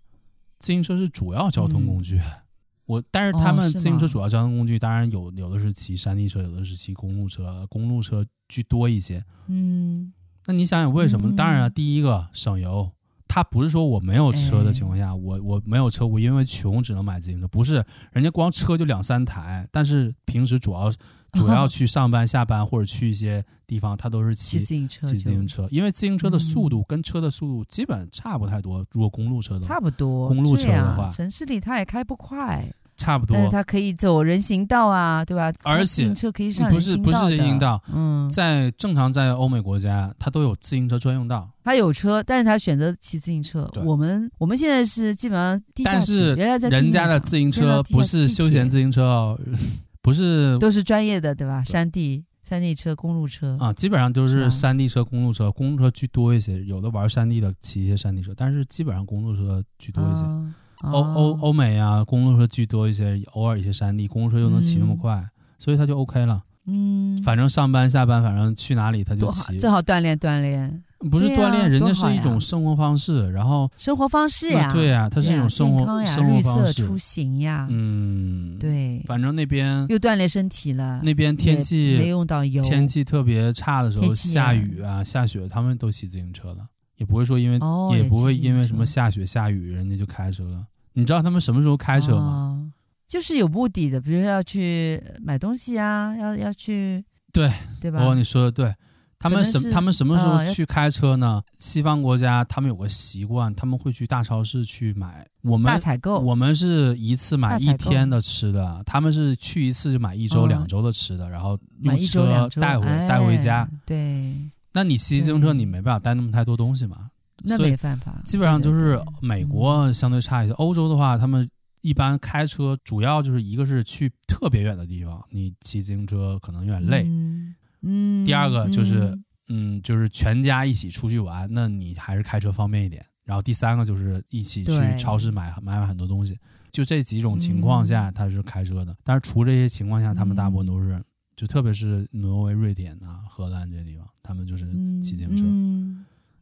[0.58, 2.20] 自行车是主要交通工具。
[2.86, 9.24] 我但是他们自行车主要交通工具，当然有有的是骑山地车，有的是骑公路车，公路车居多一些。
[9.46, 10.12] 嗯，
[10.46, 11.34] 那你想想为什么？
[11.34, 12.92] 当然啊，第一个省油。
[13.28, 17.46] 他不是说我没有车的情况下，我我没有车，我因为穷只能买自行车。
[17.46, 20.90] 不是，人家光车就两三台，但是平时主要
[21.32, 25.06] 主要去上班、下班或者去一些地方，他都是骑自行车。
[25.06, 28.84] 骑自行车，因为自行车的速度跟车的速度基本差不太多。
[28.92, 30.26] 如果公路车的话，差不多。
[30.26, 32.72] 公路车的话，城市里他也开不快。
[32.98, 35.50] 差不多，但是它可以走人行道啊，对吧？
[35.62, 36.68] 而且车可以上。
[36.68, 41.48] 不是不是人行道，嗯，在正常在欧美国家，它都有自行车专用道。
[41.62, 43.70] 他有车，但是他选择骑自行车。
[43.84, 49.40] 我们我们现在是基本上地下，但是人家的自行车不是休闲自行车哦，
[50.02, 51.62] 不是都是专业的，对吧？
[51.62, 56.64] 山地山地车、公路车啊，基本上都是山地车、公路车，公路车居多一些。
[56.64, 60.22] 有的玩山地的骑一些山地车，但是基本上公路车居多一些。
[60.24, 66.42] 啊欧欧欧美啊，公路车居多一些，偶尔一些山地，公路车又能骑那么快，嗯、所以他就 OK 了。
[66.66, 70.84] 嗯，反正上班下班，反正去哪里他就骑，最好锻炼锻炼。
[71.10, 73.30] 不是锻炼，人家是一种生活方式。
[73.30, 79.00] 然后生活方式呀，对呀，它是一种生活生活方式，出行呀，嗯，对。
[79.06, 81.00] 反正那边又锻炼身体了。
[81.04, 86.66] 那边天气没用到油，天气特别差的时候，下雨啊下雪，他们都骑自行车了。
[86.98, 90.66] 也不会说因为，哦、也不会因为什么下雪下雨，人家就开车了。
[90.92, 92.22] 你知道他们什么时候开车吗？
[92.22, 92.70] 哦、
[93.08, 98.04] 就是有目的的，比如说要去买东西啊，要要去，对对吧？
[98.04, 98.74] 哦，你说的对。
[99.20, 101.26] 他们什他们什么时候去开车呢？
[101.26, 105.26] 哦、西方国家他们有个习惯，他们会去大超市去买。
[105.42, 113.68] 我们大采购，我们是一次买一天的吃的，他们是去一次就买一周、两周的吃的，哦、然后用车带回带回家。
[113.84, 114.36] 对。
[114.78, 117.10] 那你骑自行车，你没办法带那么太多东西嘛？
[117.42, 120.52] 那没办法，基本上就是美国相对差一些。
[120.52, 121.50] 欧洲的话，他们
[121.80, 127.02] 一般开车主要就是一个是去特别远的地方，你骑自行车可能有点累。
[127.02, 127.56] 嗯。
[127.82, 129.00] 嗯第二个就是
[129.48, 133.04] 嗯，嗯，就是全家一起出去玩，那你还是开车方便一点。
[133.24, 136.38] 然后第三个就是一起去超市买买买很多东西。
[136.70, 138.96] 就这几种情况下，他是开车的。
[139.02, 141.02] 但是除这些情况下，他们大部分都是，
[141.34, 144.66] 就特别是挪威、瑞典啊、荷兰这些地方，他们就是
[145.00, 145.42] 骑自行车。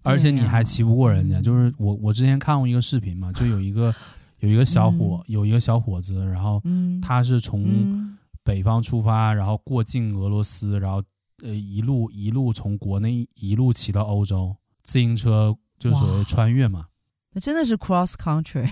[0.02, 1.40] 而且你还骑不过人家。
[1.40, 3.94] 就是我我之前看过一个视频嘛，就有一个
[4.40, 6.60] 有一个小伙有一个小伙子，然后
[7.00, 11.00] 他是从北方出发，然后过境俄罗斯，然后
[11.44, 16.86] 呃一路一路从国内一路骑到欧洲，自行车就所谓穿越嘛。
[17.32, 18.68] 那真的是 cross country。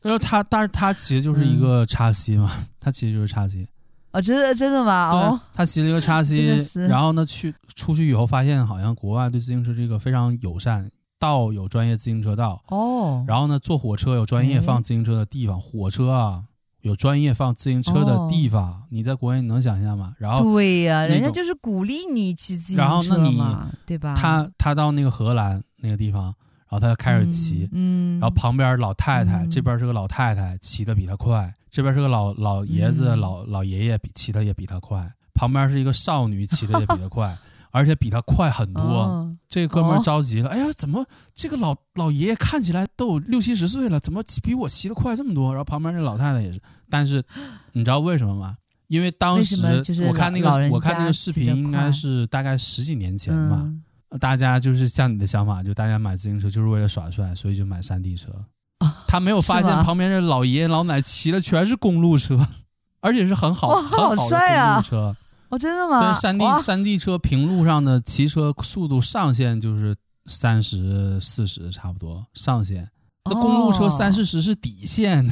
[0.00, 3.66] 然后他，但是他骑的就是一个叉 C 嘛，嗯、他骑的就是叉 C。
[4.14, 5.10] 哦，真的真的吗？
[5.10, 6.56] 哦，他骑了一个叉 C，
[6.88, 10.88] 然后呢，去出去以后发现，好像国外对自行车这个非常友善，
[11.18, 12.62] 道有专业自行车道。
[12.68, 13.24] 哦。
[13.26, 16.44] 然后呢，坐火车有专业放自行车的地方，火车啊
[16.82, 18.62] 有专业放自行车的地方。
[18.62, 20.14] 哦、你在国内你能想象吗？
[20.18, 23.42] 然后对呀、啊，人家就是鼓励你骑自行车嘛，然后那你
[23.84, 24.14] 对吧？
[24.16, 26.32] 他他到那个荷兰那个地方。
[26.74, 35.08] 然后他就开始骑，嗯，然后旁边老太太，这边是个老太太，骑的比他快；这边是个老老爷子，老老爷爷比骑的也比他快。
[35.34, 37.38] 旁边是一个少女，骑的也比他快，
[37.70, 39.32] 而且比他快很多。
[39.48, 45.52] 这哥们着急了，哎呀，怎么这个老老爷爷看起来都有六七十岁了，怎么比我骑的快这么多？
[45.52, 46.60] 然后旁边那老太太也是，
[46.90, 47.22] 但是
[47.74, 48.56] 你知道为什么吗？
[48.88, 49.62] 因为当时
[50.08, 53.64] 我看那个我看那个视频，应该是大概十几年前吧。
[54.20, 58.30] 大家就是像你的想法，就大家买自行车就是为了耍帅，所以就买山地车。
[59.08, 62.46] 他没有发现旁边这老爷爷老奶骑的全是公路车，
[63.00, 65.16] 而且是很好很好的公路车。
[65.48, 66.12] 哦，真的吗？
[66.12, 69.96] 对，山地山地车平路上的骑车速度上限就是
[70.26, 72.90] 三十四十差不多上限，
[73.24, 75.26] 那公路车三四十是底线。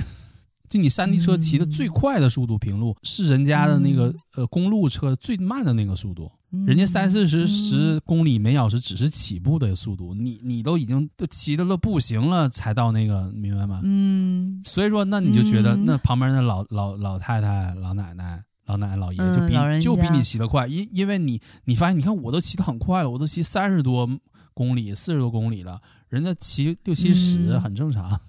[0.73, 6.33] 就你山地车骑的最快的速度平路是人家的那个呃公路车最慢的那个速度。
[6.67, 13.81] 人家三四十十公里每小时只是起步的速度，你你都已经都骑的都不行了，才到那个，明白吗？
[13.85, 24.09] 嗯，所以说那你就觉得那旁边那老老老太太、老奶奶、老奶奶、老爷爷就比就比你骑得快，因因为你你发现你看我都骑得很快了，我都骑三十多
[24.55, 28.21] 公里、四十多公里了，人家骑六七十很正常，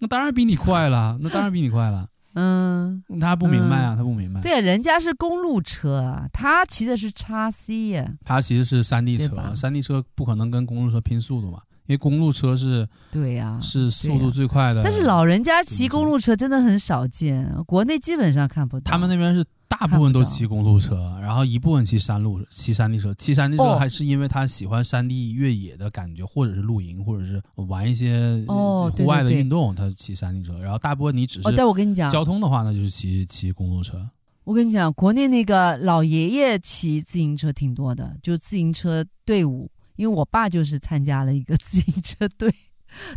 [0.00, 2.08] 那当然比你快了，那当然比你快了。
[2.34, 4.40] 嗯，他不明白啊，他不明白。
[4.40, 8.12] 对，人家是公路车啊，他骑的是叉 C 呀。
[8.24, 14.82] 他骑的是山地车，山地车不可能跟公路车拼速度嘛，因为公路车是，对呀，是速度最快的。
[14.82, 18.88] 但是老人家骑公路车真的很少见，国内基本上看不到。
[18.88, 19.44] 他们那边是。
[19.70, 23.12] 大部分都骑公路车，然后一部分骑山路、骑山地车。
[23.14, 30.58] 骑山地车还是因为他喜欢山地越野的感觉，或者是露营，或者是玩一些户外的运动，他骑山地车。
[30.58, 34.08] 然后大部分你只是，但我跟你讲，交通的话呢，就是骑骑公路车。
[34.44, 39.70] 我跟你讲，国内那个老爷爷骑自行车挺多的，就自行车队伍。
[39.98, 42.50] 因为我爸就是参加了一个 自行车队。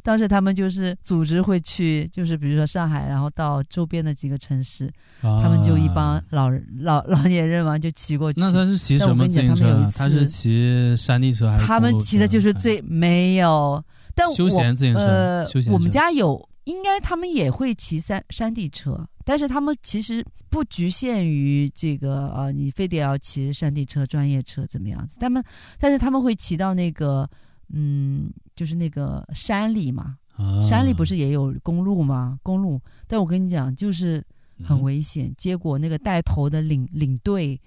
[0.04, 4.88] 当时他们就是组织会去，就是比如说上海，然后到周边的几个城市，
[5.22, 8.42] 啊、他们就一帮老人老老年人嘛，就骑过去。
[8.42, 9.90] 那他是骑什么自行车？
[9.96, 11.66] 他是骑山地车还是？
[11.66, 13.82] 他们骑的就是最没有，
[14.14, 15.00] 但我休闲自行车。
[15.00, 25.20] 呃，我们家有，应该他们也会骑山山地车，但是他们其实不局限于这个呃，你非得要骑山地车、专业车怎么样子？
[25.20, 25.44] 他们，
[25.78, 27.30] 但是他们会骑到那个。
[27.74, 32.38] 嗯，就是那个山里嘛，啊、山里不是也有公路吗？
[32.44, 34.22] 公路，但我跟你讲，就是
[34.62, 35.28] 很危险。
[35.28, 37.58] 嗯、结果那个带头的领领队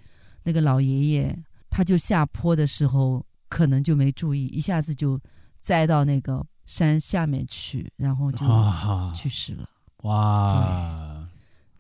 [0.42, 1.34] 那个老爷爷，
[1.70, 5.18] 他就下坡的时候可能就没注意，一下子就
[5.62, 8.44] 栽到那个山下面去，然后就
[9.14, 9.66] 去世了。
[10.02, 11.14] 哇！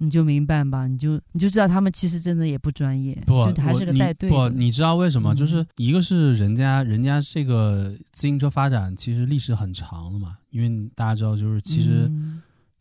[0.04, 4.28] 你就明白吧，你就你就知道他们其实真的也不专业，不就还是个带队。
[4.28, 5.34] 不，你知道为什么？
[5.34, 12.10] 嗯、就是一个是人家人家这个自行车发展其实历史很长了嘛，因为大家知道，就是其实，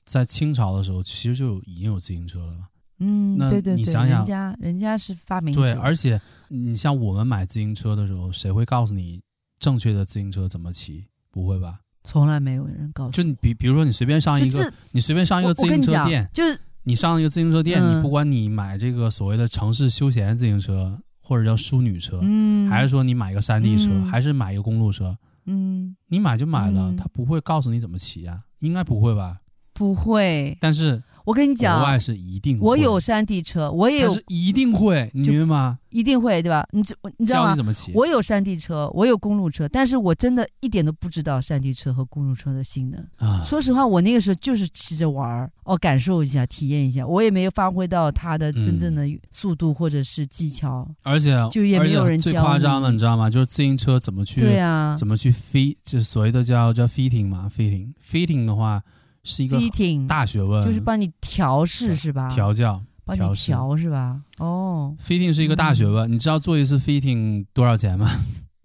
[0.06, 2.68] 在清朝的时候，其实就已经有自行车了嘛。
[3.00, 5.62] 嗯，那对对对，你想想，人家人家是发明者。
[5.62, 6.20] 对，而且
[6.50, 9.22] 你像我们买自行车的时候，谁会告诉你
[9.60, 11.06] 正确的自行车怎么骑？
[11.32, 11.80] 不会吧？
[12.04, 13.12] 从来没有人告诉。
[13.12, 16.60] 就你比比如说，你随便上一个，你随便上一个自行车店，就是。
[16.84, 29.40] 你上一个自行车店，嗯、你不管你买这个所谓的城市休闲自行车，或者叫淑女车，嗯、还是说你买一个山地车，嗯、还是买一个公路车，嗯，你买就买了，嗯、他不会告诉你怎么骑呀、啊，应该不会吧？
[29.74, 30.58] 不会。
[30.60, 32.68] 但是我跟你讲，国外是一定会。
[32.68, 35.80] 我有山地车，我也有，是一定会，你明白吗？
[35.90, 36.66] 一定会，对吧？
[36.72, 37.50] 你知你知道吗？
[37.50, 37.92] 教你怎么骑？
[37.94, 43.00] 我有山地车，我有公路车，但是我真的一点都不知道山地车和公路车的性能。
[43.18, 50.86] 啊，说实话，我那个时候就是骑着玩儿，哦，感受一下，体验一下，我也没有发挥到它的真正的速度或者是技巧。
[50.90, 52.32] 嗯、而且就也没有人教。
[52.32, 53.30] 最夸张的，你知道吗？
[53.30, 58.82] 就是自行车怎么去对啊，怎么去 fit，就是所谓的叫叫 fitting 嘛，fitting fitting 的话
[59.24, 59.60] 是一个
[60.08, 62.30] 大学问，就是帮你调试是吧？
[62.30, 62.84] 调教。
[63.06, 64.22] 帮你调是吧？
[64.38, 66.10] 哦，fitting 是一个大学问。
[66.10, 68.10] 嗯、你知道做一次 fitting 多少钱吗？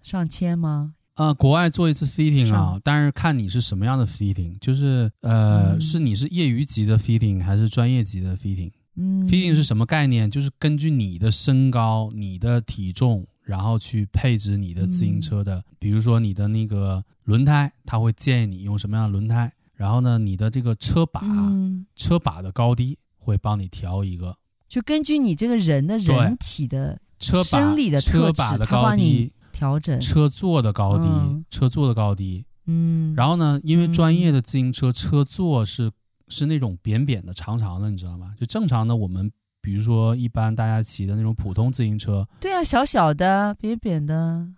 [0.00, 0.94] 上千吗？
[1.16, 8.70] 呃，国外做一次 fitting 啊，但是看你是什么样的 fitting，就是呃，嗯、是你是业余级的 fitting 还是专业级的 fitting？
[8.94, 10.30] 嗯，fitting 是什么概念？
[10.30, 22.98] 就是根据你的身高、你的体重，然后去配置你的自行车的，嗯、比如说你的那个轮胎，他会建议你用什么样的轮胎，然后呢，你的这个车把、嗯、车把的高低。
[23.20, 32.46] 会帮你调一个，就根据你这个人的人体的生理的特质，他帮你调整车座的高低，嗯、车座的高低。
[32.64, 35.92] 嗯，然后呢，因为专业的自行车、嗯、车座是
[36.28, 38.32] 是那种扁扁的、长长的，你知道吗？
[38.40, 44.48] 就正常的我们，比如说一般大家骑的那种普通自行车，对啊，小小的、扁扁的。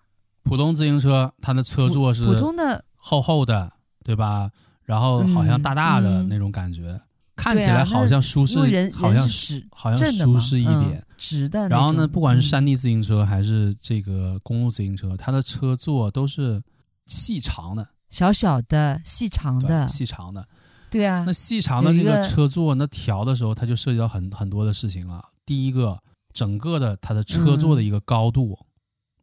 [0.45, 3.73] 普通自行车，它的车座是普通的、厚厚的，
[4.05, 4.53] 对吧？
[4.91, 6.89] 然后好像大大的那种感觉。
[6.89, 7.01] 嗯嗯
[7.37, 11.71] 看起来好像舒适，人好像是好像舒适一点，嗯、直的。
[11.71, 16.63] 然后呢，不管是山地自行车还是这个公路自行车，它的车座都是
[17.07, 20.47] 细长的，小小的、细长的、细长的。
[20.91, 25.25] 对啊，那细长的那个车座，那调的时候，它就涉及到很很多的事情了。
[25.47, 25.99] 第一个，
[26.35, 28.67] 整个的它的车座的一个高度，嗯、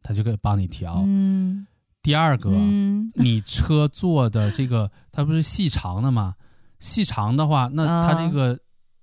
[0.02, 1.04] 它就可以帮你调。
[1.06, 1.67] 嗯。
[2.08, 6.36] 第二个，嗯、你车座的这个，它不是细长的吗？
[6.78, 8.60] 细长的话，那它这个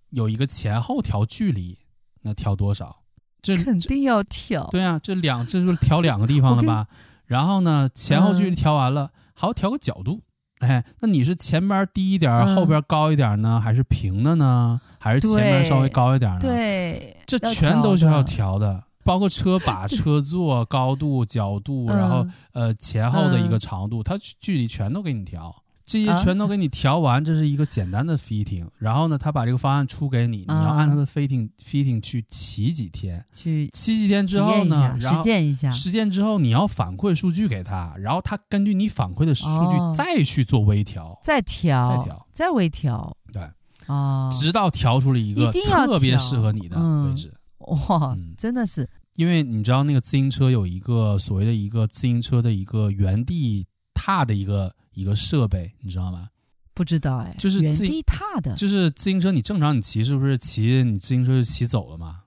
[0.10, 1.78] 有一个前后调距离，
[2.24, 3.04] 那调多少？
[3.44, 4.68] 这肯定要调。
[4.72, 6.88] 对啊，这两这就是调两个地方了吧？
[7.28, 10.22] 然后呢，前后距离调完了，还要调个角度。
[10.62, 14.82] 哎，那你是前边低一点，后边高一点呢，还是平的呢？
[14.98, 16.40] 还是前面稍微高一点呢？
[16.40, 25.62] 对，这全都是要调的，包括车把、车座高度、角度， 然后呃前后的一个长度，它距离全都给你调。
[25.86, 28.68] 这些全都给你调完，这是一个简单的 fitting。
[28.80, 43.48] 然后呢，他把这个方案出给你，你要按他的 fitting fitting 去骑几天，去骑几天之后呢，然后实践一下，实践之后你要反馈数据给他，然后他根据你反馈的数据再去做微调，再调，再调，再微调，对，
[43.86, 47.32] 哦，直到调出了一个特别适合你的位置。
[47.66, 54.74] 哇，真的是，因为你知道那个自行车有一个所谓的一个自行车的一个原地踏的一个。
[54.96, 56.30] 一个设备，你知道吗？
[56.74, 59.30] 不知道哎，就是原地踏的，就是自行车。
[59.30, 62.22] 你正常你骑是不是骑你自行车就骑走了吗？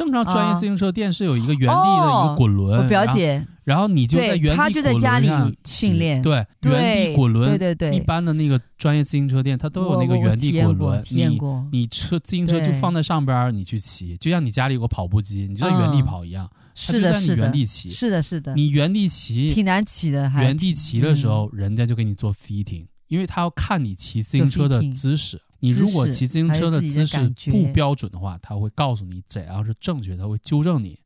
[0.00, 2.80] 正常专业自行车店是有一个原地的一个滚轮。
[2.82, 5.28] 我表姐，然后你就在原地滚轮上，他就在家里
[5.66, 6.22] 训练。
[6.22, 7.50] 对，原地滚轮。
[7.50, 11.02] 对对对，一般的那个专业自行车店，它都有那个原地滚轮。
[11.10, 11.38] 你
[11.70, 16.50] 你车自行车就放在上边，你去骑，就像你家里有个跑步机，你就在原地跑一样。
[16.74, 18.54] 是的，是的，原地骑，是的，是的。
[18.54, 25.42] 你原地骑挺难骑的，原地骑的时候，人家就给你做 fitting，因为他要看你骑自行车的姿势。
[25.60, 30.98] 你如果骑自行车的姿势不标准的话，他会告诉你怎样是正确，他会纠正你。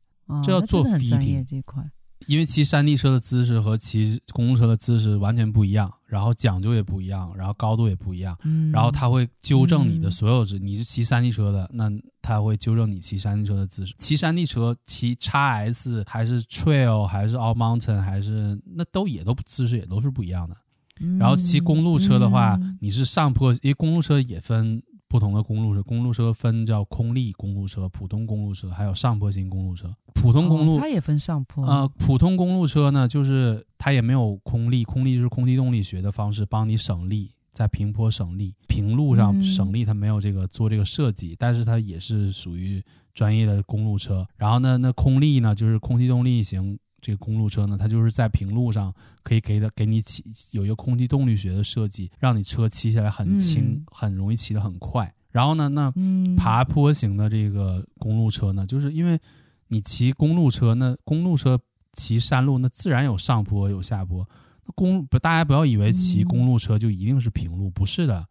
[0.43, 1.91] 这要做 fitting 这块。
[2.27, 10.57] 因为骑山地车的姿势和骑公路车的姿势完全不一样，然后讲究也不一样，然后高度也不一样，嗯、然后他会纠正你的所有姿。
[10.57, 11.91] 嗯、你是骑山地车的，那
[12.23, 13.93] 他会纠正你骑山地车的姿势。
[13.99, 20.55] 骑山地车，骑 XS 还是 Trail 还是 All Mountain 还是那都也都姿势也都是不一样的。
[20.99, 24.81] 嗯、然后骑公路车的话，嗯、你是上坡，因为公路车也分。
[25.07, 29.95] 不同的公路车，公路车分叫空力公路车、普通公路车，还有上坡型公路车。
[30.13, 31.65] 普通公路、哦、它也分上坡。
[31.65, 42.83] 呃，普通公路车呢，就是它也没有空力，空力就是空气动力学的方式帮你省力，在平坡省力，平路上省力，它没有这个做这个设计，嗯、但是它也是属于
[43.13, 44.27] 专业的公路车。
[44.35, 46.77] 然后呢，那空力呢，就是空气动力型。
[47.05, 48.91] 这个公路车呢，它就是在平路上
[49.21, 55.13] 可以给的给你骑有一个空气动力学的设计，让你车骑起来很轻，嗯、很容易骑得很快。
[55.29, 55.93] 然后呢，那
[56.35, 59.19] 爬坡型的这个公路车呢，就是因为
[59.67, 61.59] 你骑公路车，那公路车
[61.93, 64.27] 骑山路，那自然有上坡有下坡。
[64.65, 68.25] 那公不，大家不要以为骑公路车就一定是平路，不是的。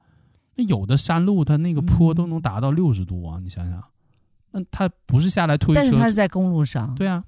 [0.57, 3.81] 那有的山路它那个坡都能达到六十度啊，你想想，
[4.51, 7.25] 那它不是下来推车，但是它是在公路上，对啊。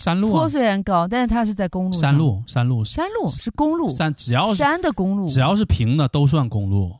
[0.00, 2.00] 山路坡虽然高，但是它是在公路上。
[2.00, 3.86] 山路，山路，山路是公路。
[3.86, 6.96] 山只要是山的公路，只要是平的都算公路。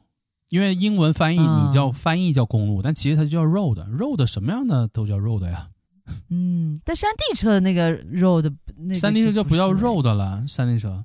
[0.51, 5.68] 因为英文翻译你叫翻译叫公路，嗯、但其实它就叫 road，road 什么样的都叫 road 呀。
[6.28, 11.03] 嗯，但山地车的那个 road，那个山地车就不叫 road 了，山地车。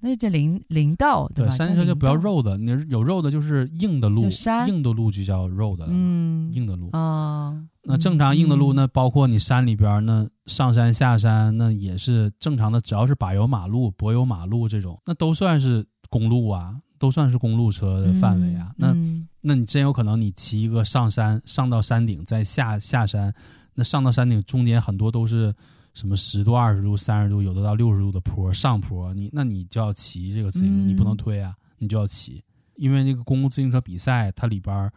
[0.00, 1.50] 那叫林林道，对吧？
[1.52, 4.24] 对，山地车就不要 road，你有 road 就是硬的路，
[4.66, 5.86] 硬的路就叫 road 了。
[5.90, 7.54] 嗯，硬的路啊。
[7.86, 18.72] 那正常硬的路，那包括你山里边，那上山下山，那也是正常的，只要是柏油马路、柏油马路这种，那都算是公路啊，都算是公路车的范围啊。
[18.76, 18.94] 那
[19.42, 23.32] 那你真有可能，你骑一个上山，上到山顶，再下下山，
[23.74, 25.54] 那上到山顶中间很多都是。
[25.94, 32.44] 什么十度、二十度、三十度，有的到六十度的坡上坡，你那你就要骑这个自行车，你不能推啊，你就要骑。
[32.74, 34.92] 因为那个公共自行车比赛，它里边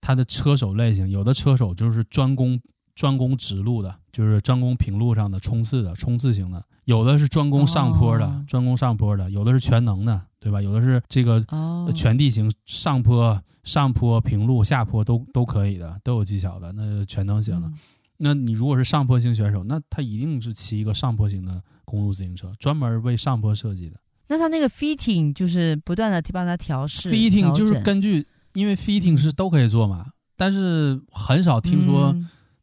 [0.00, 2.60] 它的车手类型，有的车手就是专攻
[2.94, 10.60] 专攻直路的，就是专攻平路上的冲刺的冲刺型的；有的是专攻上坡的，专攻上坡的；有的是全能的，对吧？
[10.60, 11.44] 有的是这个
[11.94, 17.70] 全地形上坡、上坡、平路、下坡都都可以的，都有技巧的，那是全能型的。
[18.22, 23.96] 那你如果是上坡型选手，那他一定是骑一个上坡型的公路自行车，专门为上坡设计的。
[24.28, 27.10] 那他那个 fitting 就是不断的帮他调试。
[27.10, 32.16] fitting 就是根据，因为 fitting 是都可以做嘛，但是很少听说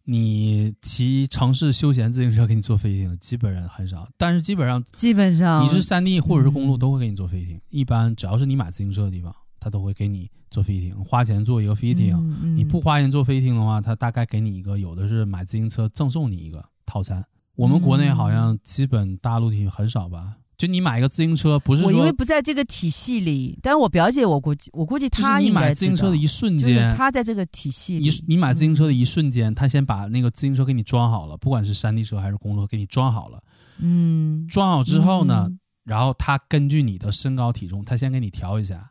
[0.05, 4.07] 你骑城市休闲自行车给你做 fitting，基本上很少。
[4.17, 9.33] 但是基本上，基本上你是山地或者是公路都会给你做 fitting，一般只要是你买自行车的地方。
[9.59, 12.57] 他都会给你做 fitting，花钱做一个 fitting，嗯嗯。
[12.57, 17.25] 你不花钱做 fitting 的话，他大概给你一个，有的是买自行车赠送你一个套餐。
[17.55, 20.35] 我们国内好像基本大陆地很少吧？
[20.57, 33.43] 就你买一个自行车，不是我因为不在这个体系里，但是我表姐我估计我估计她你买自行车的一瞬间，她在这个体系里，你你买自行车的一瞬间，她先把那个自行车给你装好了，不管是山地车还是公路，给你装好了。
[33.79, 35.47] 嗯，装好之后呢，
[35.83, 38.89] 然后他根据你的身高体重，他先给你调一下。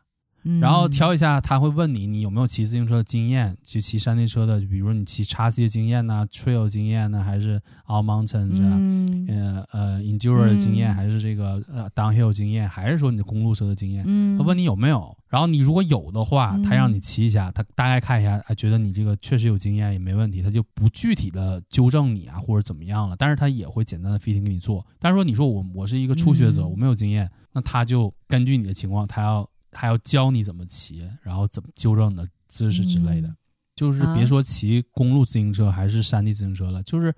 [0.61, 3.57] 然后挑一下，他会问你，你有没有骑自行车的经验？
[3.61, 8.69] 就骑山地车的，就比如你骑叉 C 的经验呢，Trail 经验呢，还是 All Mountain 是吧？
[8.77, 14.05] 嗯、呃呃 Enduro 的经验，还是这个呃 Downhill 经验，还是说你的公路车的经验？
[14.07, 24.85] 嗯他问你有没有，然后你如果有的话，他让你骑一下，他大概看一下，哎，觉得你这个确实有经验也没问题，他就不具体的纠正你啊或者怎么样了，但是他也会简单的 fitting 给你做。
[24.97, 29.49] 但是说你说我我是一个初学者，我没有经验，那他就根据你的情况，他要。
[29.77, 33.37] 还要教你怎么骑，然后怎么纠正你的姿势之类的，嗯、
[33.75, 37.13] 就是别说骑公路自行车还是山地自行车了，就是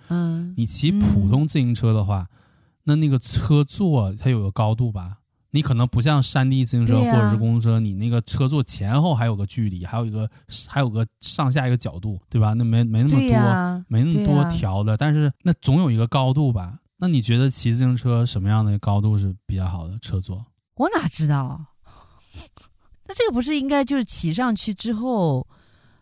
[0.58, 2.36] 你骑普通自行车的话，嗯、
[2.84, 5.20] 那那个车座它有个高度吧，
[5.52, 10.30] 你可能不像山地自行车或者是公路车，你那个车座前后还有个距离，还有一个
[10.68, 12.54] 还有个上下一个角度，对吧？
[12.54, 16.80] 那没没那么多，没那么多调的，但是那总有一个高度吧？
[16.98, 20.46] 那你觉得骑自行车什么样的高度是比较好的车座？
[20.76, 21.66] 我哪知道？
[23.08, 25.48] 那这个不是应该就是骑上去之后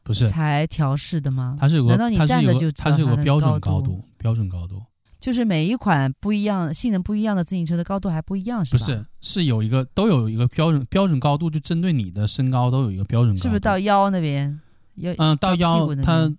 [0.03, 1.55] 不是才调试的吗？
[1.59, 4.03] 它是有个，难道你站着就它是有个标准高度？
[4.17, 4.83] 标准高度
[5.19, 8.77] 就是每一款不一样、性能不一样的自行车的高度还不一样，是吧？
[8.77, 13.41] 不是，是有一个都有一个标准标准高度，就针对你的身高都有一个标准高度。
[13.41, 14.59] 是不是到腰那边？
[15.17, 16.31] 嗯，到腰它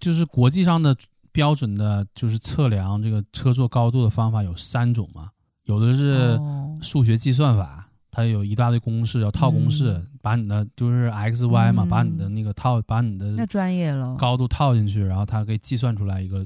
[0.00, 0.96] 就是国际上的
[1.32, 5.30] 标准的，就是测量这个车座高度的方法有三种嘛？
[5.64, 6.38] 有的是
[6.80, 7.87] 数学计算法。
[8.08, 16.44] 哦它有一大堆公式，要套公式，嗯、把你的就是 x y 嘛，嗯、把你的那个套，把你的那专业了高度套进去，然后它可以计算出来一个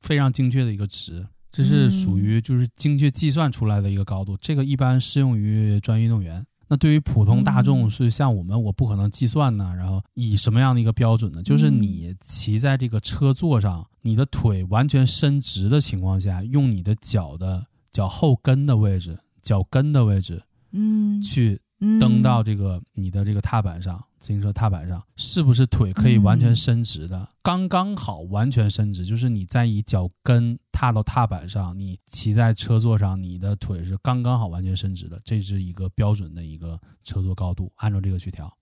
[0.00, 4.34] 非常精确的一个值，这是属于就是精确计算出来的一个高度。
[4.34, 6.44] 嗯、这个一般适用于专业运动员。
[6.68, 9.74] 那对于普通大众是像我们，我不可能计算呢。
[9.76, 11.42] 然后以什么样的一个标准呢？
[11.42, 20.42] 就是你骑在这个车座上，你的腿完全伸直的情况下，用你的脚的脚后跟的位置，脚跟的位置。
[20.72, 21.60] 嗯，去
[22.00, 27.28] 蹬到这个你的这个踏板上，自行车踏板上，是不是腿可以完全伸直的？
[27.42, 38.52] 刚刚好完全伸直，就是你在以脚跟踏到踏板上，你骑在车座上，你的腿是刚刚好完全伸直的，这是一个标准的一个车座高度，按照这个去调。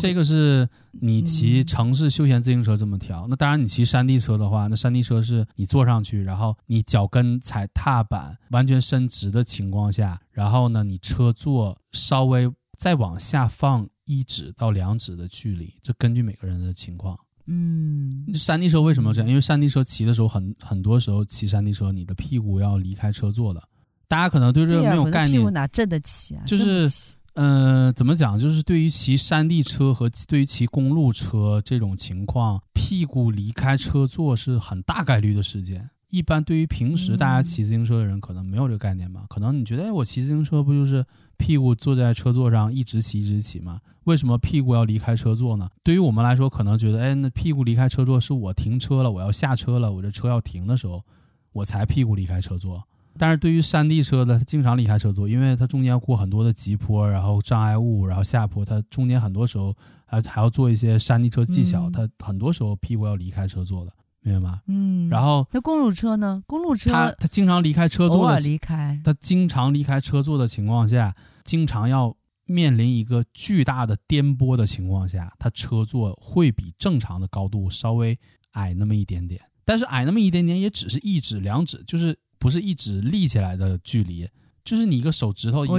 [0.00, 17.18] 这个是你骑城市休闲自行车这么调，那当然你骑山地车的话，那山地车是你坐上去，然后你脚跟踩踏板完全伸直的情况下，然后呢，你车座稍微再往下放一指到两指的距离，这根据每个人的情况。
[17.46, 19.28] 嗯，山地车为什么要这样？
[19.28, 23.62] 因为山地车骑的时候很很多时候骑山地车，你的屁股要离开车座的。
[24.08, 26.42] 大家可能对这个没有概念，屁股哪正得起啊？
[26.46, 26.90] 就是。
[27.34, 28.38] 呃，怎么讲？
[28.38, 35.90] 就是对于骑山地车和对于骑公路车这种情况，屁股离开车座是很大概率的事件。
[36.10, 39.24] 一般对于平时大家骑自行车的人，可能没有这个概念吧？
[39.28, 41.06] 可能你觉得，哎，我骑自行车不就是
[41.36, 43.80] 屁股坐在车座上一直骑一直骑吗？
[44.04, 45.68] 为什么屁股要离开车座呢？
[45.84, 51.04] 对于我们来说，可能觉得，哎，那屁股离开车座是我停车了，我要下车了，我这车要停的时候，
[51.52, 52.82] 我才屁股离开车座。
[53.18, 63.92] 但是对于山地车的，它经常离开车座，因为它中间要过很多的急坡，然后障碍物，然后下坡，它中间很多时候还还要做一些山地车技巧，它很多时候屁股要离开车座的。
[64.22, 64.60] 明白吗？
[64.66, 66.42] 嗯，然后那公路车呢？
[66.46, 69.00] 公路车它它经常离开车座的，离开。
[69.02, 78.18] 它经常离开车座的情况下，经常要面临一个巨大的颠簸的情况下，它车座会比正常的高度稍微
[78.50, 79.40] 矮那么一点点。
[79.64, 84.28] 但是矮那么一点点，也只是一指两指，就是不是一指立起来的距离，
[84.64, 85.78] 就是你一个手指头一个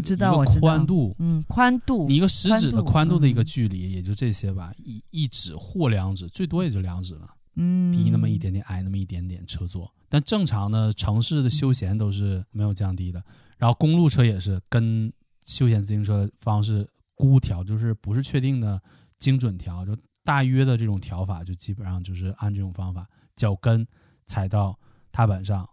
[0.59, 7.27] 宽度，嗯，宽度，你一个食指的宽度的一个距离，也就这些吧，一一指或两指，最多也就两指了。
[7.55, 13.21] 嗯，低那么一点点，矮那么一点点车座，但正常的城市的休闲都是没有降低的。
[13.57, 15.11] 然后公路车也是跟
[15.45, 18.81] 休闲自行车方式估调，就是不是确定的
[19.17, 23.05] 精准调，就大约的这种调法，就基本上就是按这种方法，
[23.35, 23.85] 脚跟
[24.25, 24.79] 踩到
[25.11, 25.67] 踏板上，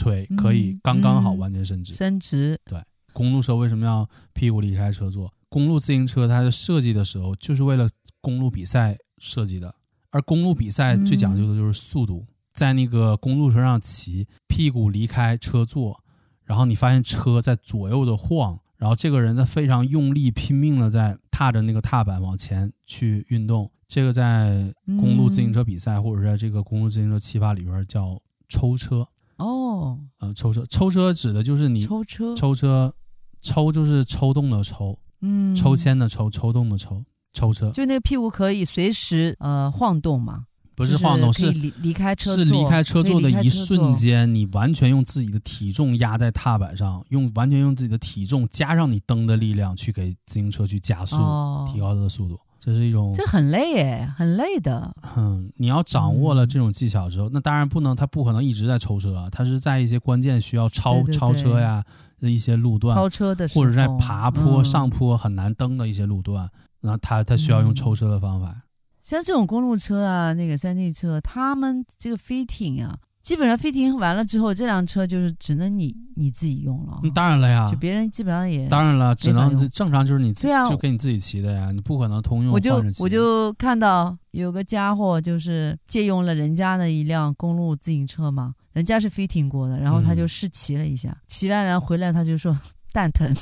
[0.00, 1.92] 腿可以刚刚好完全伸直。
[1.92, 2.58] 伸直。
[2.64, 2.82] 对，
[3.12, 5.32] 公路车为什么要屁股离开车座？
[5.50, 7.88] 公路自行车它的设计的时候就是为了
[8.20, 9.74] 公路比赛设计的。
[10.10, 16.02] 而公路比赛最讲究的就是速度，在那个公路车上骑，屁股离开车座，
[16.44, 29.06] 然后你发现车在左右的晃，然后这个人在非常用力拼命的在踏着那个踏板往前去运动，这个在公路自行车比赛或者在这个公路自行车骑法里边叫抽车。
[29.40, 32.94] 哦，呃，抽车，抽车指的就是你抽车，抽车，
[33.42, 37.02] 抽就是抽动的抽，嗯，抽签的抽，抽动的抽。
[37.32, 40.46] 抽车就那个屁股可以随时呃晃动嘛？
[40.74, 52.36] 不是晃动，是离离开车座，是离开车座的一瞬间，你完全用自己的体重压在踏板上，用完全用自己的体重加上你蹬的力量去给自行车去加速，哦、提高它的速度。
[52.62, 54.94] 这是一种这很累哎，很累的。
[55.16, 61.82] 嗯，你要掌握了这种技巧之后，嗯、那当然不能，他不可能一直在抽车，他是在一些关键需要超超车呀
[62.20, 66.48] 的一些路段，超车的时候，或者在爬坡、嗯、上坡很难登的一些路段。
[66.80, 68.62] 然后他他需要用抽车的方法，嗯，
[69.02, 77.00] 像这种公路车啊，那个山地车，他们这个 fitting 啊，基本上 fitting 完了之后，这辆车就是只能你你自己用了。
[77.14, 82.52] 当然了呀，就别人基本上也当然了，只能正常就是你自己就给你自己骑的呀，你不可能通用。
[82.52, 92.58] 我就我就看到有个家伙就是借用了人家的一辆公路自行车嘛，人家是 fitting 过的，然后他就试骑了一下，嗯、骑完然后回来他就说
[92.92, 93.34] 蛋疼。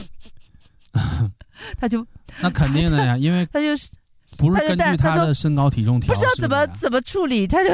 [1.79, 2.05] 他就
[2.41, 3.91] 那肯定的呀，因为 他就是
[4.37, 7.71] 不是根据他的身高体重调，不知道怎么怎么处理，他就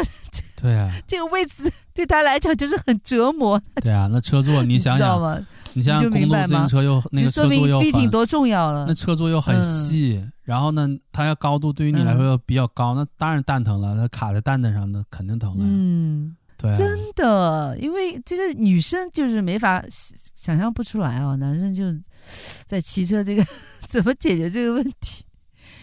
[0.60, 3.60] 对啊，这个位置对他来讲就是很折磨。
[3.82, 5.44] 对啊，那车座 你想想，
[5.74, 15.58] 你想想公路自行车又那个车座又很多重要了，那车座又很细，然后呢，它要高度对于你来说又比较高，那当然蛋疼了，它卡在蛋蛋上，那肯定疼了。
[15.60, 16.36] 嗯。
[16.56, 16.86] 对真
[17.16, 21.84] 的，因为这个女生就是没法想象不出来啊，男生就
[22.64, 23.44] 在骑车这个
[23.88, 25.24] 怎么解决这个问题？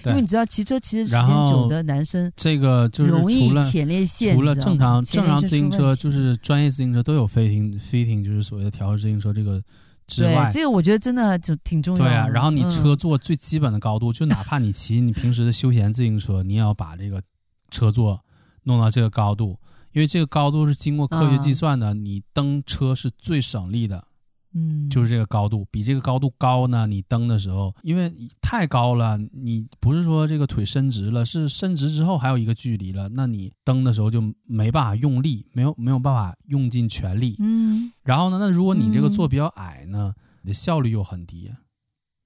[0.06, 9.62] 因为你知道骑车骑的时间久的男生，这个就是容易前列腺，除了正常正常自行车，就是专业自行车都有 fitting fitting，就是所谓的调式自行车这个
[10.08, 12.10] 之外，这个我觉得真的就挺重要的。
[12.10, 17.22] 对啊，然后你车座最基本的高度，就哪怕你骑你平时的休闲自行车，你也要把这个
[17.70, 18.22] 车座
[18.64, 19.60] 弄到这个高度。
[19.93, 24.06] 因为这个高度是经过科学计算的，你蹬车是最省力的，
[24.54, 41.52] 嗯，就是这个高度，比这个高度高呢，你蹬的时候，因为太高了，你不是说这个腿伸直了，是伸直之后还有一个距离了，那你蹬的时候就没办法用力，没有没有办法用尽全力，嗯，然后呢，那如果你这个座比较矮呢，你的效率又很低，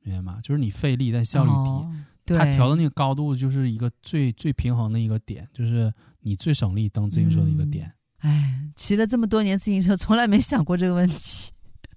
[0.03, 0.39] 明白吗？
[0.41, 2.05] 就是你费力但效率低。
[2.25, 7.93] 对，它调的那个高度就是一个最最平衡的一个点，就是你最省力蹬自行车的一个点。
[8.17, 11.51] 哎、嗯，骑了这么多年自行车，从来没想过这个问题。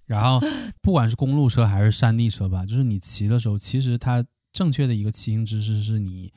[0.09, 0.45] 然后，
[0.83, 6.33] 不管是公路车还是山地车吧， 就是你骑的时候，其实它正确的一个骑行姿势是你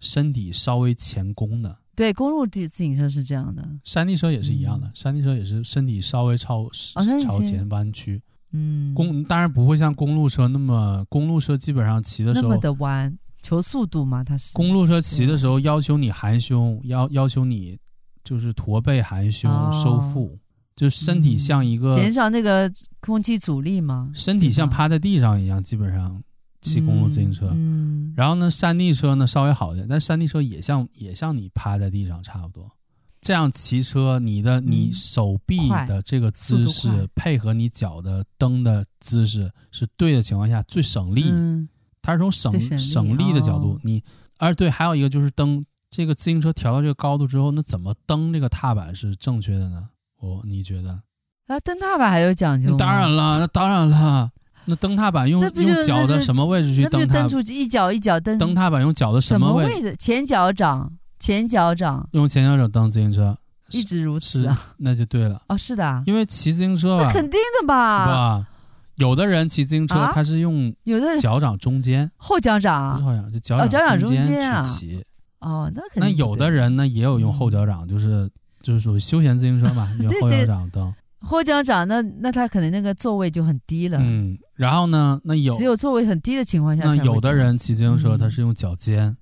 [0.00, 1.80] 身体稍微前弓的。
[1.94, 6.70] 对，公路自自行车是这样的，山地车也是一样的，嗯、山地车也是身体稍微朝、哦、
[7.22, 8.22] 朝前弯曲。
[8.52, 13.18] 嗯，公当然不会像公路车那么，公路车基本上骑的时候那么的弯。
[13.42, 17.78] 求速度嘛，它是公路车骑的时候要求你含胸，要要求你
[18.24, 20.38] 就是驼背含胸收腹，哦、
[20.76, 22.70] 就身体像一个减少那个
[23.00, 26.22] 空气阻力嘛，身体像趴在地上一样，基本上
[26.60, 27.50] 骑公路自行车。
[27.54, 32.70] 嗯，然后呢，山地车呢稍微好一点，但山地车也像也像你趴在地上差不多。
[33.22, 41.24] 这样骑车，你的你手臂的这个姿势配合你脚的蹬的姿势是对的情况下最省力。
[41.30, 41.68] 嗯，
[42.02, 44.04] 它是从省省力省力的角度，哦你
[44.36, 49.88] 而对，还有一个就是蹬这个自行车调到这个高度之后，那怎么蹬这个踏板是正确的呢？
[50.26, 51.00] 哦，你觉得？
[51.46, 52.76] 啊，蹬踏板还有讲究吗？
[52.78, 54.30] 那当然了，那当然了，
[54.64, 57.28] 那蹬踏板用用脚的什么位置去那就蹬踏蹬？
[57.28, 58.36] 出去一脚一脚蹬？
[58.36, 59.94] 蹬踏板用脚的什么么位位置？
[59.96, 63.38] 前脚掌，前脚掌，用前脚掌蹬自行车，
[63.70, 64.60] 一直如此是啊？
[64.78, 65.40] 那就对了。
[65.48, 68.06] 哦，是的啊，因为骑自行车吧那，肯定的吧？
[68.06, 68.46] 吧，
[68.96, 75.04] 有的人骑自行车啊他是用有的人脚掌中间，后脚不是掌好像就脚哦脚掌中中间啊去骑。
[75.38, 78.28] 哦，那肯定那有的人呢也有用后脚掌，就是
[78.66, 80.92] 就是属于休闲自行车嘛，用后脚掌蹬。
[81.20, 89.16] 后脚掌，那那他可能那个座位就很低了，嗯，然后呢，那有只有座位很低的情况下那有的人骑自行车嗯他是用脚尖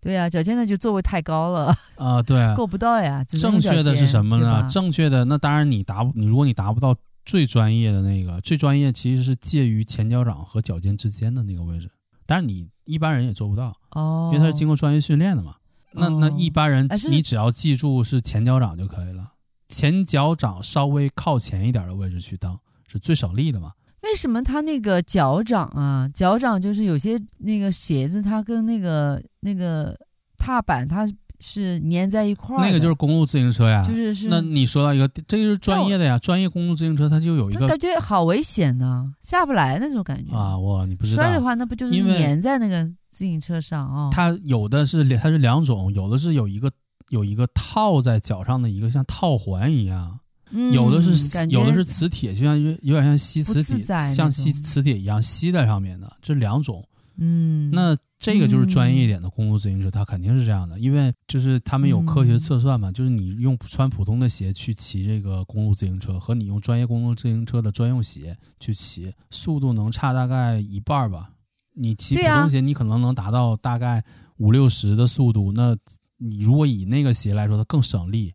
[0.00, 2.38] 对啊，脚尖那就座位太高了，啊，对。
[2.54, 3.24] 够不到呀。
[3.24, 4.64] 正确的是什么呢？
[4.70, 11.90] 正确的那当然你达你如果你达不到最专业的那个，最专业其实是介于前脚掌和脚尖之间的那个位置，
[12.26, 15.56] 但是你一般人也做不到，哦，因为他是经过专业训练的嘛。
[15.94, 19.24] 那那一般人你只要记住是前脚掌就可以了，
[19.68, 23.72] 前脚掌稍微靠前一点的位置去蹬是最省力的嘛。
[24.02, 26.06] 为什么他那个脚掌啊？
[26.12, 29.98] 脚掌就是有些那个鞋子，它跟那个那个
[30.36, 31.08] 踏板它
[31.40, 33.82] 是粘在一块儿的，那个就是公路自行车呀。
[33.82, 34.28] 就是是。
[34.28, 41.22] 那你说到一个，这个就是专业的呀，专业公路自行车它就有一个感觉好危险呢，下不来那种感觉啊，我你不知道。
[41.22, 44.10] 摔的话，那不就是粘在那个自行车上哦？
[44.12, 46.70] 它有的是它是两种，有的是有一个
[47.10, 50.18] 有一个套在脚上的一个像套环一样，
[50.50, 56.84] 嗯有的是有的是磁铁，就像有有点像吸磁铁，像吸磁铁一样吸在上面的，这两种。
[57.16, 71.30] 嗯，那这个就是专业一点的公路自行车，它肯定是这样的，因为就是他们有科学测算嘛，就是你用穿普通的鞋去骑这个公路自行车，和你用专业公路自行车的专用鞋去骑，速度能差大概一半吧。
[71.74, 74.04] 你骑普通鞋，你可能能达到大概
[74.38, 75.76] 五六十的速度，那
[76.18, 78.34] 你如果以那个鞋来说，它更省力，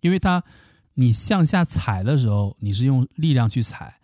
[0.00, 0.42] 因为它
[0.94, 3.94] 你向下踩的时候，你是用力量去踩。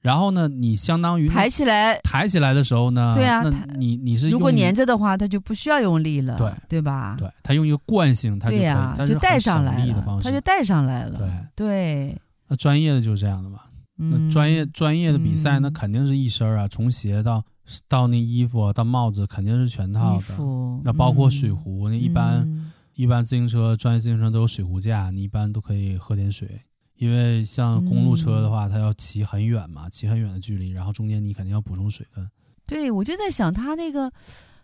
[0.00, 7.16] 然后呢，你相当于抬起来，抬起来的时候呢，对啊那你你是如果粘着的话，它就不需要用力了，对对吧？
[7.18, 12.18] 对，它用一个惯性，它就对呀、它就带上来了，它就带上来了，对对。
[12.48, 13.60] 那专业的就是这样的嘛，
[13.96, 17.42] 嗯、那专业专业的比赛，嗯、那肯定是一身啊，从鞋到
[17.88, 20.24] 到那衣服到帽子，肯定是全套的。
[20.82, 26.60] 那包括水壶，那、嗯、一般、嗯、一般自行车专业自行车都有水壶架，你一般都可以喝点水。
[26.96, 32.30] 因为像公路车的话，它要骑很远嘛，骑很远的距离，然后中间你肯定要补充水分。
[32.66, 34.12] 对，我就在想，它那个，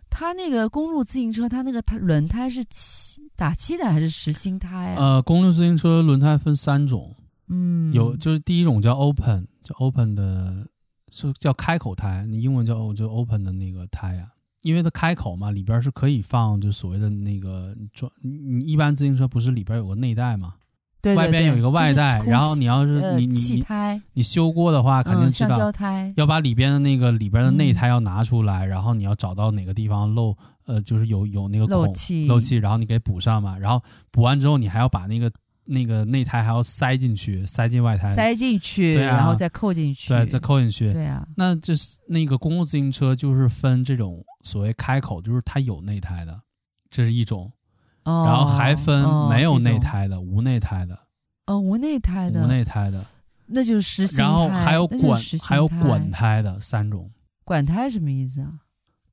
[0.09, 4.95] 它那个公路自行车，它那个它轮胎是漆打气的还是实心胎、啊？
[4.97, 7.13] 呃，公路自行车轮胎分三种，
[7.49, 10.67] 嗯，有就是第一种叫 open，叫 open 的，
[11.11, 14.33] 是叫开口胎，你英文叫就 open 的那个胎呀、啊，
[14.63, 20.55] 因为它开口嘛，里边是可以放就所谓的那个装，你一般自行车不是里边有个内袋嘛？
[21.01, 23.65] 对对对，外边有一个外袋，就是、然后你要是你你你
[24.13, 25.71] 你修过的话，肯定知道、
[26.15, 30.37] 要把里边的那个里边的内胎要拿出来、嗯，然后你要找到哪个地方漏，
[30.67, 35.31] 呃，就是有有那个孔漏气，漏气，然后你给补上嘛，然后补完之后，你还要把那个
[35.71, 46.41] 那个内胎还要塞进去，塞进外胎，塞进去，然后再扣进去，对，再扣进去，对啊，那就是那个公路自行车就是分这种所谓开口，就是它有内胎的，
[46.89, 47.51] 这是一种，
[48.03, 50.99] 哦、然后还分没有内胎的，哦、无内胎的。
[51.47, 53.05] 哦，无内胎的，无内胎的，
[53.47, 54.23] 那就是实心胎。
[54.23, 57.09] 然后还有管，还有管胎的三种。
[57.43, 58.59] 管胎什么意思啊？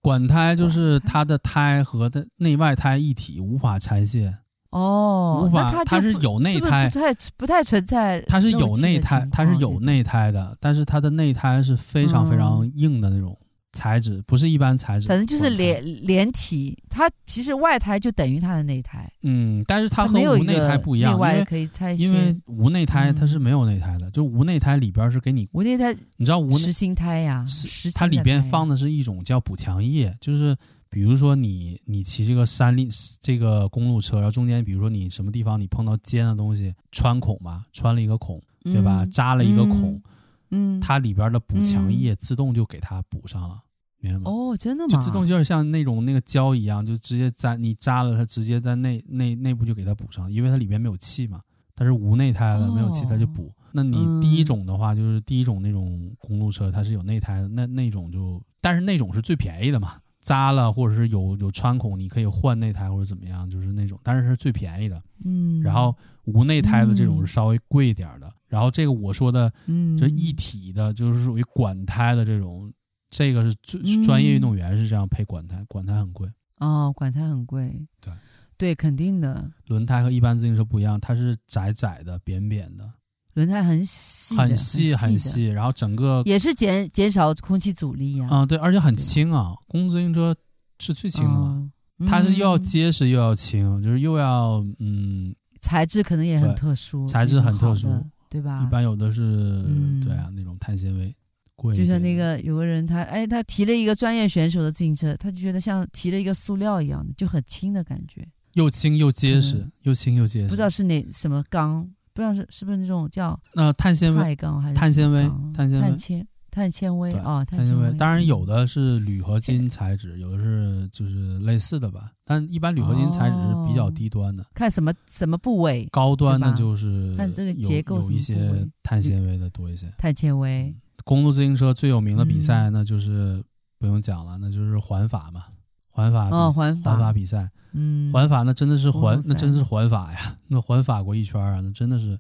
[0.01, 4.39] 管胎就是它的胎和的内外胎一体，无法拆卸。
[4.71, 8.21] 哦，无法，它，它是有内胎，是不，是不太不太存在。
[8.23, 13.37] 它是有内胎，它是有内胎的，但是它的内胎是非常非常硬的那种。
[13.41, 19.09] 嗯材质不是一般材质，反正就是连连体，它其实外胎就等于它的内胎。
[19.23, 30.57] 嗯，但是它和无内胎不一样，内外可以拆，因为无内胎它是没有内胎的，嗯、就无内胎里边是给你无内胎，你知道无实心胎呀，实它里边放的是一种叫补强液，就是
[30.91, 32.89] 比如说你你骑这个山里
[33.20, 39.05] 这个公路车，然后中间比如说你什么地方你碰到尖的东西穿孔嘛，穿了一个孔，对吧？
[39.05, 39.95] 嗯、扎了一个孔。
[39.95, 40.03] 嗯
[40.51, 43.64] 嗯，它里边的补强液自动就给它补上了，
[44.01, 44.30] 嗯、明白吗？
[44.30, 44.89] 哦，真的吗？
[44.89, 51.43] 就自动就是像那种那个胶一样，就直接在你扎了它，直接在内内内部就给它补上，因为它里边没有气嘛。
[51.76, 53.53] 它是无内胎的，哦、没有气它就补。
[53.72, 60.01] 那你第一种的话，就是第一种那种公路车，它是有内胎的，那那种就，但是那种是最便宜的嘛。
[60.29, 65.03] 扎了或者是有有穿孔，你可以换内胎或者怎么样，就是那种，但是是最便宜的。
[65.24, 68.26] 嗯，然后无内胎的这种是稍微贵一点的。
[68.26, 72.70] 嗯、然后这个我说的，嗯，就一体的，就是属于管胎的这种，
[73.09, 76.31] 这个是专专业运动员是这样配管胎，管胎很贵。
[76.59, 77.87] 哦，管胎很贵。
[77.99, 78.12] 对，
[78.59, 79.51] 对，肯定的。
[79.68, 82.93] 轮胎和一般自行车不一样，它是窄窄的、扁扁的。
[83.39, 88.26] 轮胎很细，很细很细，然后整个也是减减少空气阻力啊。
[88.26, 90.34] 啊、嗯，对，而且很轻啊，公路自行车
[90.80, 97.86] 是最轻的它是又要结实又要轻，就是又要嗯，材质可能也很特殊，材质很特殊，
[98.28, 98.66] 对吧？
[98.66, 101.14] 一般有的是、嗯、对啊，那种碳纤维，
[101.55, 101.72] 贵。
[101.72, 111.89] 就像那个有个人他哎，他提了一个专业选手的自行车，他就觉得像提了一个塑料一样的，就很轻的感觉，又轻又结实，嗯、又轻又结实，不知道是哪什么钢。
[112.19, 115.23] 不知道是是不是那种叫那碳纤维钢还是碳纤维
[115.55, 122.11] 碳纤维碳纤维啊碳纤维，当然有的是铝合金材质，有的是就是类似的吧。
[122.25, 124.45] 但一般铝合金材质是比较低端的。
[124.53, 129.89] 看什么什么部位，高端的就是看这个结构有一些碳纤维的多一些。
[129.97, 130.75] 碳纤维。
[131.05, 133.41] 公路自行车最有名的比赛那就是
[133.79, 135.45] 不用讲了，那就是环法嘛。
[135.91, 142.19] 环法哦，环法环法比赛，嗯，环法那真的是环，那真是环法呀， 那环法国一圈啊，那真的是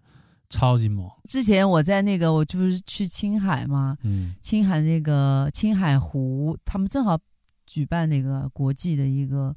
[0.48, 1.08] 超级猛。
[1.28, 7.18] 之前我在那个，我就是去青海嘛，嗯，青海那个青海湖，他们正好
[7.66, 9.54] 举办那个国际的一个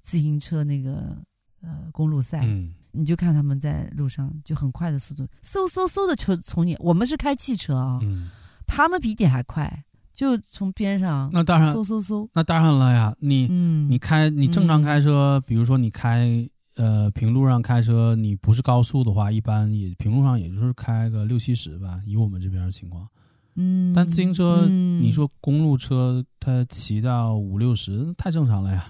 [0.00, 1.16] 自行车那个
[1.62, 8.30] 呃公路赛，嗯，你就看他们在路上就很快的速度，嗖嗖嗖的就从你，我们是开汽车啊，嗯，
[8.66, 9.84] 他们比你还快。
[10.22, 13.12] 就从边上，那当然，嗖嗖嗖，那当然了呀。
[13.18, 23.08] 你，嗯、你开，你正常开车，嗯、比如说你开，呃，平路上开车，你不是高速的话，一般也平路上也就是开个六七十吧，以我们这边的情况。
[23.56, 28.84] 嗯，但自行车，嗯、你说公路车，它骑到五六十，太正常了呀。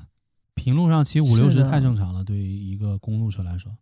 [0.54, 3.72] 平路上骑五六十太正常了，对于一个公路车来说。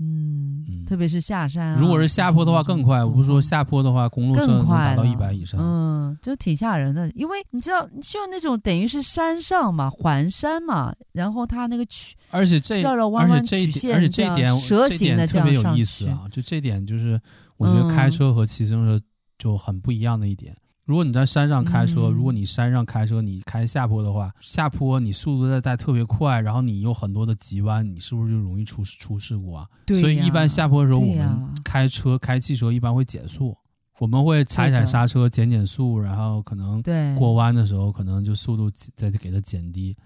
[0.00, 3.04] 嗯，特别是下山啊，如果是下坡的话更快。
[3.04, 5.60] 我不是说下坡的话，公路车能达到一百以上。
[5.60, 16.26] 嗯，就挺吓人的，因为你知道，就那种等于是山上嘛，环山嘛，然后它那个曲，而且这，绕绕弯弯曲线，而且这一点，蛇形的这样特别有意思啊。
[16.30, 17.20] 就这点，就是
[17.56, 19.00] 我觉得开车和骑自行车
[19.38, 20.56] 就很不一样的一点。
[20.84, 29.66] 如果你在山上开车，嗯、如果你山上开车，你开下坡的话，下坡你速度再带特别快，然后你有很多的急弯，你是不是就容易出出事故啊？
[29.86, 33.56] 对呀，所以一般下坡的时候，我们开车呀开汽车一般会减速，
[33.98, 36.82] 我们会踩踩刹车减减速，然后可能
[37.16, 39.96] 过弯的时候可能就速度再给它减低。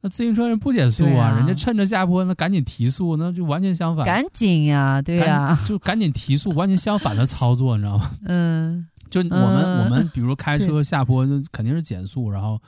[0.00, 4.04] 那自行车人不减速啊，啊人家趁着下坡那赶紧提速，那就完全相反。
[4.04, 8.10] 赶紧呀，对呀，就赶紧提速，完全相反的操作，你知道吗？
[8.24, 8.88] 嗯。
[9.10, 12.60] 就我们、嗯、我们比如开车下坡，就肯定是减速，然后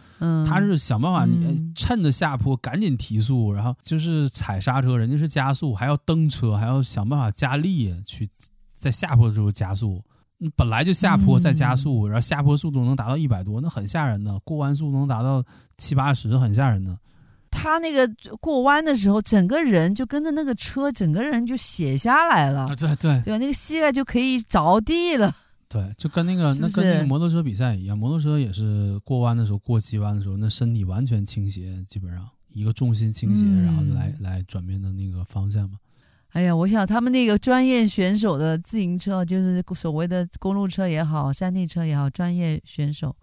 [0.47, 8.29] 他是想办法你趁着下坡赶紧提速，然后就是踩刹车，人家是加速，还要蹬车，还要想办法加力去
[8.79, 10.03] 在下坡的时候加速。
[10.57, 14.39] 本来就下坡再加速，然后下坡速度能达到一百多，那很吓人的。
[14.39, 15.45] 过弯速度能达到
[15.77, 16.99] 七八十，很吓人的。
[17.51, 18.11] 他那个
[18.41, 22.75] 过弯的时候，整个人就跟着那个车，整个人就斜下来了。
[22.75, 25.35] 对对对，那个膝盖就可以着地了。
[25.73, 35.79] 对，就跟那个那跟那个摩托车比赛一样，摩托车也是过弯的时候，过急弯的时候，那身体完全倾斜，基本上一个重心倾斜，嗯、然后来来转变的那个方向嘛。
[36.31, 43.15] 哎呀，我想他们那个专业选手的自行车，就是所谓的公路车也好，山地车也好，专业选手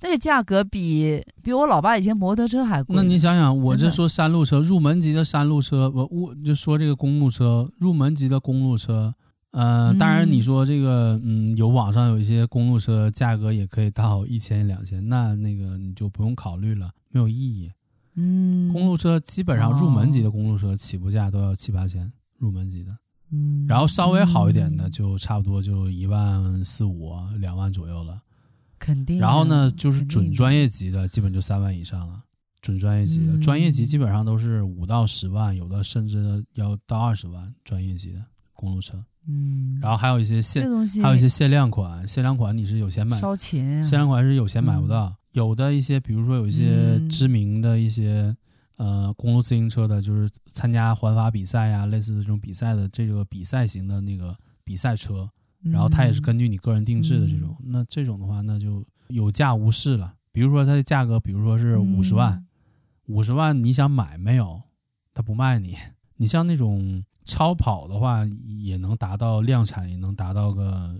[0.00, 2.96] 那个价格比比我老爸以前摩托车还贵。
[2.96, 9.14] 那你想想，我这说山路车入门级的山路车，我我就说这个公路车入门级的公路车。
[9.52, 17.70] 呃，当然你说这个，嗯，有网上有一些公路车价格也可以到一千两千，那那个你就不用考虑了，没有意义。
[18.14, 22.96] 嗯，公路车基本上入门级的公路车起步价都要七八千，入门级的。
[23.30, 28.22] 嗯，然后稍微好一点的就差不多就一万四五、两万左右了。
[28.78, 29.18] 肯定。
[29.18, 32.24] 然后呢，就是准专业级的，基本就三万以上了。
[32.60, 38.24] 准专业级的，专业级基本上都是五到十万，有的甚至要到二十万，专业级的
[38.54, 39.04] 公路车。
[39.28, 40.64] 嗯，然后还有一些限，
[41.00, 45.06] 还有一些限量款，限量款你是有钱买，烧钱啊，限量款是有钱买不到。
[45.06, 48.34] 嗯、有的一些，比如说有一些知名的一些，
[48.78, 55.30] 嗯、呃，公路自行车的，就是参加环法比赛呀，类似的这种比赛的这个比赛型的那个比赛车，
[55.62, 57.56] 然后它也是根据你个人定制的这种。
[57.60, 60.14] 嗯、那这种的话，那就有价无市了。
[60.32, 62.44] 比如说它的价格，比如说是五十万，
[63.06, 64.62] 五十、嗯、万你想买没有？
[65.14, 65.76] 他不卖你。
[66.16, 67.04] 你像那种。
[67.24, 68.22] 超跑的话
[68.58, 70.96] 也能达到量产，也能达到个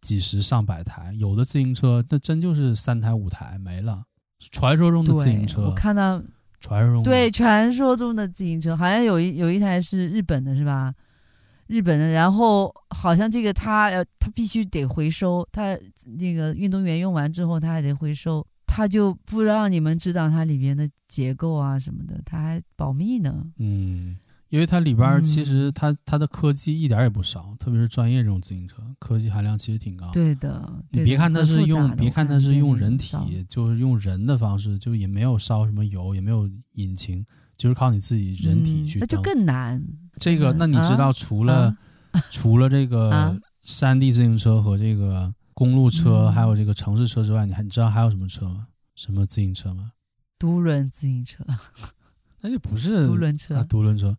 [0.00, 1.12] 几十上百台。
[1.14, 4.04] 有的自行车那真就是三台五台没了。
[4.50, 6.22] 传说中的自行车，我看到
[6.60, 10.92] 传说中对传说中的自行车，好像有一有一台是日本的，是吧？
[11.66, 15.78] 日本的，然后好像这个他要他必须得回收，他
[16.18, 23.46] 那个运动员用完之后他还得回收，他就不让你们知道它里边的结构啊什么的，他还保密呢。
[23.56, 24.18] 嗯。
[24.54, 30.08] 因为它里边其实它它的科技一点也不少，特别是专业这种自行车，科技含量其实挺高。
[30.12, 33.16] 对的，你别看它是用，别看它是用人体，
[33.48, 37.26] 就是用人的方式，就也没有烧什么油，也没有引擎，
[37.56, 39.00] 就是靠你自己人体去。
[39.00, 39.84] 那就更难。
[40.18, 41.76] 这个，那你知道除了
[42.30, 48.68] 除了这个山地自行车和这个公路车，还有这个城市车之外，你还你知道还有什么车吗？
[48.94, 49.90] 什么自行车吗？
[50.38, 51.44] 独轮自行车。
[52.42, 54.16] 那就不是独轮车，独轮车。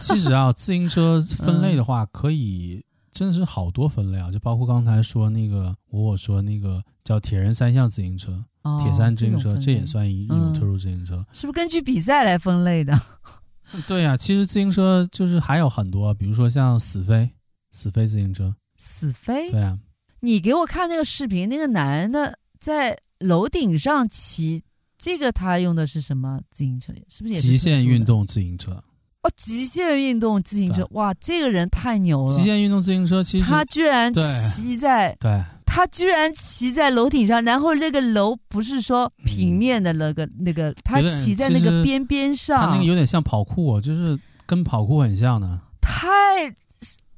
[0.00, 8.44] 其实啊，自行车分类的话，可以真的是好多分类啊，就包括刚才说那个我我说那个叫铁人三项自行车、
[8.82, 11.24] 铁三自行车，这也算一一种特殊自行车。
[11.32, 12.98] 是不是根据比赛来分类的？
[13.86, 17.30] 对呀，其实自行车就是还有很多，比如说像死飞、
[17.70, 18.56] 死飞自行车。
[18.76, 19.50] 死飞？
[19.50, 19.78] 对啊。
[20.20, 24.62] 你给我看那个视频，那个男人的在楼顶上骑，
[24.98, 26.92] 这个他用的是什么自行车？
[27.08, 28.82] 是不是也是极限运动自行车？
[29.22, 32.34] 哦，极限运动自行车，哇，这个人太牛了！
[32.34, 46.00] 极限运动自行车，其实他居然骑在，对，他居然骑在楼顶上，然后那个楼不是说平面的那个、嗯、那个，他骑在那个边边上，他那个有点像跑酷，就是跟跑酷很像的，太。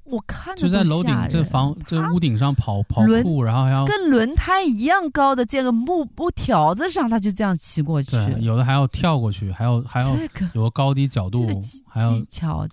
[0.05, 8.11] 我看就在楼顶这房这屋顶上跑跑酷，然后还要跟轮胎一样高的这个木木条子上，他就这样骑过去。
[8.11, 10.17] 对，有的还要跳过去，还要还要
[10.55, 11.47] 有个高低角度，
[11.87, 12.13] 还要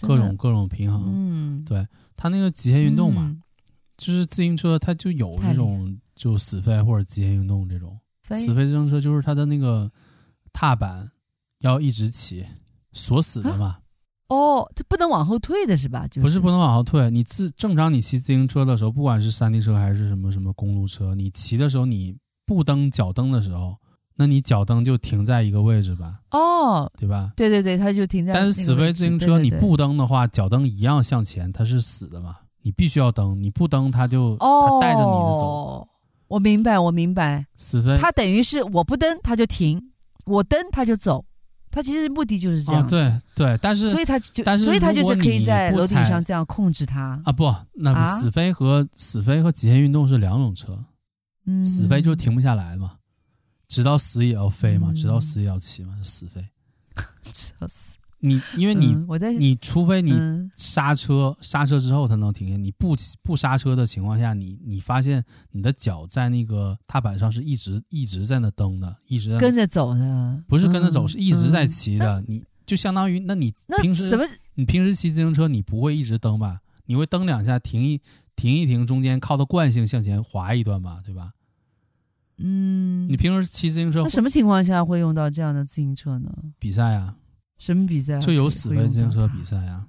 [0.01, 1.03] 各种各种平衡。
[1.06, 1.88] 嗯，对
[2.18, 3.38] 他那个极限运动嘛，
[3.95, 9.91] 就是自行车，它就有这种就死飞或者极限运动这种死飞自行车，就是它的那个
[10.51, 11.11] 踏板
[11.60, 12.45] 要一直骑
[12.91, 13.77] 锁死的嘛。
[14.30, 16.07] 哦，这不能往后退的是吧？
[16.07, 22.15] 就是、不是不能往后退，你自正常你骑自行车的时候，不管是山地车还是什么什么公路车，你骑的时候你
[22.45, 23.76] 不蹬脚蹬的时候，
[24.15, 26.19] 那你脚蹬就停在一个位置吧？
[26.31, 27.31] 哦，对吧？
[27.35, 28.34] 对对对，它就停在。
[28.34, 32.35] 但是死飞自行车你不蹬的话，脚蹬一样向前，它是死的嘛？
[32.61, 35.45] 你必须要蹬，你不蹬它就它带着你的走。
[35.45, 35.88] 哦，
[36.27, 37.47] 我明白，我明白。
[37.57, 39.91] 死飞，它等于是我不蹬它就停，
[40.26, 41.26] 我蹬它就走。
[41.71, 50.83] 他其实目的就是这样、啊，对对，但是所以他就，但是所以他就是可以在楼顶上这样控制它啊不，那死飞和、啊、死飞和极限运动是两种车，
[51.45, 52.93] 嗯，死飞就停不下来嘛，
[53.67, 56.43] 直到死也要飞嘛，嗯、直到死也要骑嘛，死飞，
[57.31, 57.98] 笑死。
[58.21, 60.11] 你因为你，嗯、我在你除非你
[60.55, 62.57] 刹车，刹车之后它能停下。
[62.57, 72.19] 你不不刹车的情况下，你你发现你的脚在那个踏板上是一直一直在那蹬的，一直在跟着走的，不是跟着走，嗯、是一直在骑的。
[72.19, 74.17] 嗯、你就相当于，那你平时？
[74.55, 76.59] 你平时骑自行车，你不会一直蹬吧？
[76.87, 78.01] 你会蹬两下，停一
[78.35, 81.31] 停一停，中间靠的惯性向前滑一段吧，对吧？
[82.37, 86.29] 嗯，你平时骑自行车，那什么情况下会用到这样的自行车呢？
[86.59, 87.15] 比赛啊。
[87.60, 88.19] 什么比赛？
[88.19, 89.86] 就有死飞自行车比赛呀！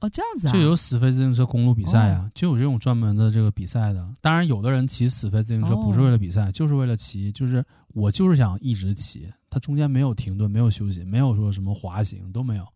[0.00, 0.52] 哦，这样子啊！
[0.52, 2.28] 就有死飞自行车公路比赛呀！
[2.28, 4.12] 哦、就有这种专门的这个比赛的。
[4.20, 7.32] 当然，有的人骑死飞自行车不是为了比赛，哦、就是为了骑。
[7.32, 7.64] 就是
[7.94, 12.66] 我就是想一直骑，它中间没有停顿，没有休息，没有说什么滑行都没有。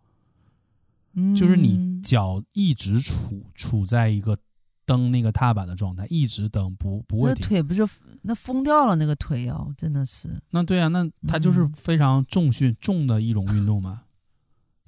[1.15, 4.39] 嗯，就是你脚一直处处在一个
[4.87, 7.43] 蹬那个踏板的状态，一直蹬不不会停。
[7.43, 7.87] 那腿不是
[8.23, 8.97] 那疯掉了？
[8.97, 10.41] 那个腿哦，真的是。
[10.51, 14.05] 那对啊，那它就是非常重训、嗯、重的一种运动嘛。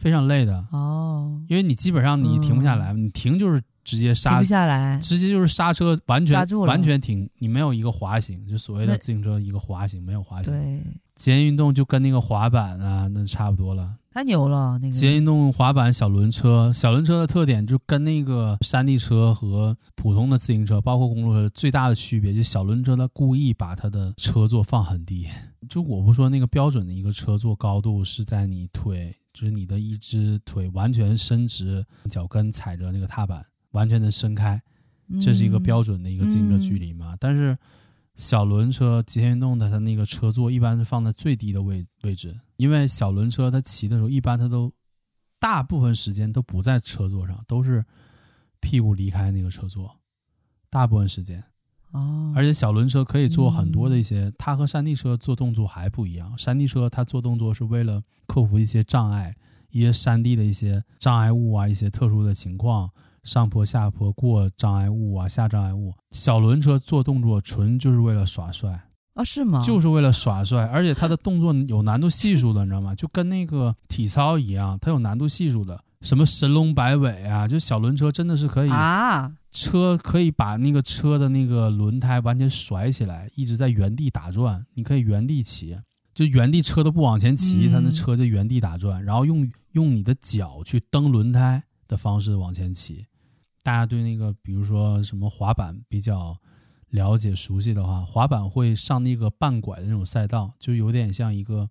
[0.02, 10.52] 非常累的哦，因为你基本上你停不下来，嗯、你停就是直接刹，停不下来，直接就是刹车，完全住完全停，你没有一个滑行，就所谓的自行车一个滑行，没有滑行。
[10.52, 10.82] 对，
[11.14, 13.94] 极限运动就跟那个滑板啊，那差不多了。
[14.10, 25.28] 太牛了，那个极限运动滑板、小轮车，小轮车的特点就跟那个山地车和普通的自行车，包括公路车最大的区别，就小轮车它故意把它的车座放很低，
[25.68, 29.14] 就我不说那个标准的一个车座高度是在你腿。
[29.32, 34.62] 就是你的一只腿完全伸直，脚跟踩着那个踏板，完全的伸开，
[35.20, 37.14] 这是一个标准的一个自行车距离嘛。
[37.14, 37.56] 嗯、但是
[38.14, 44.72] 小轮车极限运动的它那个车座一般是放在最低的位位置，因为小轮车它骑的时候一般它都
[45.40, 47.84] 大部分时间都不在车座上，都是
[48.60, 50.00] 屁股离开那个车座，
[50.68, 51.42] 大部分时间。
[51.92, 56.36] 哦，而且小轮车可以做很多的一些，嗯、它和山地车做动作还不一样。
[56.36, 59.36] 山地车它做动作是为了克服一些障碍，
[59.70, 62.90] 一些山地的一些障碍物啊，一些特殊的情况，
[63.22, 65.92] 上坡下坡过障碍物啊，下障碍物。
[66.10, 69.22] 小轮车做动作纯就是为了耍帅，啊？
[69.22, 69.60] 是吗？
[69.62, 72.94] 就是为了耍帅，而且它的动作有难度系数的，你知道吗？
[72.94, 85.78] 就跟那个体操一样，它有难度系数的，什么神龙摆尾啊，就小轮车真的是可以啊，车可以把那个车的那个轮胎完全甩起来，一直在原地打转，你可以原地骑，
[86.12, 93.06] 就原地车都不往前骑，它那车就原地打转，然后用用你的脚去蹬轮胎的方式往前骑。
[93.62, 96.36] 大家对那个，比如说什么滑板比较
[96.90, 101.70] 了解熟悉的话，滑板会上那个半拐的那种赛道，就有点像一个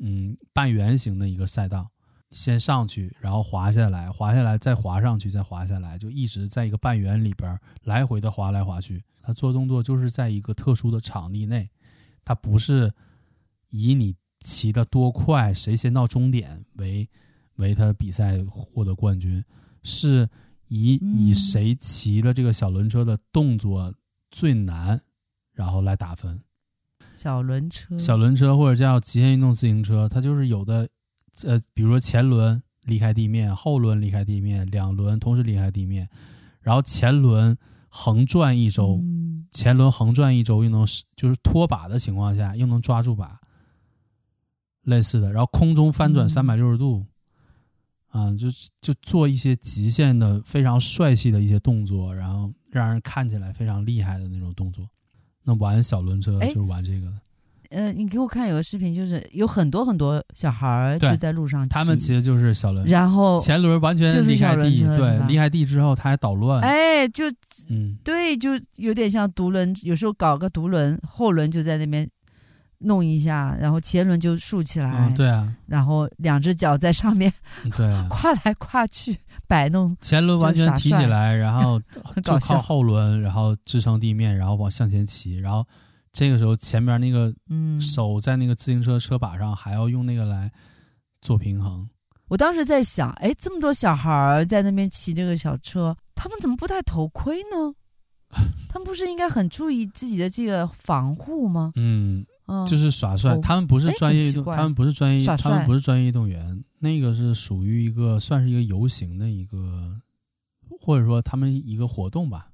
[0.00, 1.90] 嗯半圆形的一个赛道，
[2.30, 9.04] 先上去，然后滑下来，滑下来再滑上去，再滑下来，就一直在一个半圆里边来回的滑来滑去。
[9.22, 11.70] 他做动作就是在一个特殊的场地内，
[12.24, 12.92] 他不是
[13.70, 17.08] 以你骑得多快，谁先到终点为
[17.56, 19.44] 为他比赛获得冠军，
[19.82, 20.28] 是。
[20.70, 23.94] 以以谁骑的这个小轮车的动作
[24.30, 25.00] 最难，
[25.54, 26.42] 然后来打分。
[27.10, 30.86] 小轮车，小轮车或者叫极限运动自行车，它就是有的，
[31.44, 36.08] 呃，比如说前轮离开地面，后轮离开地面，两轮同时离开地面，
[36.60, 37.56] 然后前轮
[37.88, 39.02] 横转一周，
[39.50, 40.86] 前轮横转一周又能
[41.16, 43.40] 就是拖把的情况下又能抓住把，
[44.82, 47.06] 类似的，然后空中翻转三百六十度。
[48.10, 48.48] 啊，就
[48.80, 54.88] 就做一些极限的、非常帅气的一些动作，然后让人看起来非常厉害的那种动作。
[55.42, 57.20] 那玩小轮车就是玩这个的。
[57.70, 66.60] 呃，你给我看有个视频，就是有很多很多小孩儿就在路上骑，他们骑的就是小轮，然后前轮完全离开地，对，离开地之后他还捣乱。
[66.62, 67.24] 哎，就
[67.70, 72.08] 嗯，对，就有点像独轮，有时候搞个独轮，后轮就在那边。
[72.82, 77.32] 弄一下，然后前轮就竖起来，嗯，对啊，然后两只脚在上面，
[77.76, 79.16] 对啊， 跨来跨去
[79.48, 79.96] 摆弄。
[80.00, 81.80] 前轮完全提起来，然后
[82.22, 85.38] 就靠后轮，然后支撑地面，然后往向前骑。
[85.38, 85.66] 然后
[86.18, 87.32] 这个时候前面那个
[87.80, 90.50] 手在那个自行车车把上，还要用那个来
[91.20, 91.88] 做平衡。
[92.26, 97.72] 我当时在想，哎，这么多小孩在那边骑这个小车，他们怎么不戴头盔呢？
[98.68, 101.70] 他们不是应该很注意自己的这个防护吗？
[101.76, 102.26] 嗯。
[102.66, 110.00] 就是耍帅，哦、他们不是专业他们不是专业，他们不是专业运动员，那个是属于一个算是一个游行的一个，
[110.80, 112.48] 或者说他们一个活动吧。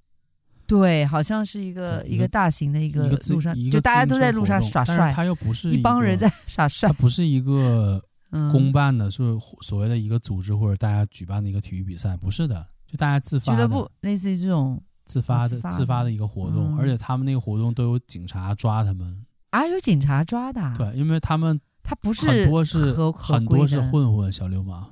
[0.66, 8.02] 对，好像是一个一个大型的一个路上，就大家都在路上耍帅，他又不是一帮人在 耍帅，他不是一个
[8.50, 9.22] 公办的，是
[9.60, 19.24] 所谓的一个组织或者大家举办的一个体育比赛，不是的，就大家自发的俱乐部，类似于这种自发的自发的一个活动，而且他们那个活动都有警察抓他们。
[19.50, 20.74] 啊，有警察抓的、啊。
[20.76, 24.90] 对，因为他们他不是很多是很多是混混小流氓。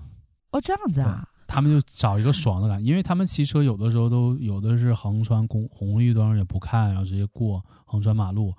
[0.52, 1.26] 哦，这样子啊。
[1.52, 8.54] 他们就找一个爽的感觉，因为他们骑车有的时候都有的是横穿红红绿灯也不看，然后直接过横穿马路，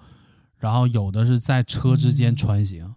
[0.57, 2.85] 然后有的是在车之间穿行。
[2.85, 2.95] 嗯、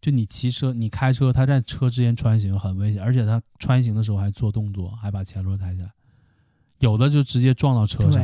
[0.00, 5.90] 就你骑车，你开车，他在车之间穿行很危险，而且他穿行的时候还做动作，还把前轮抬起来。
[6.80, 8.22] 有的就直接撞到车上。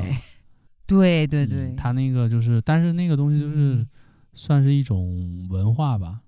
[0.87, 3.55] 对对对对、嗯，他那个就是，但是那个东西就是。
[3.75, 3.87] 嗯
[4.35, 6.21] 算是一种文化吧，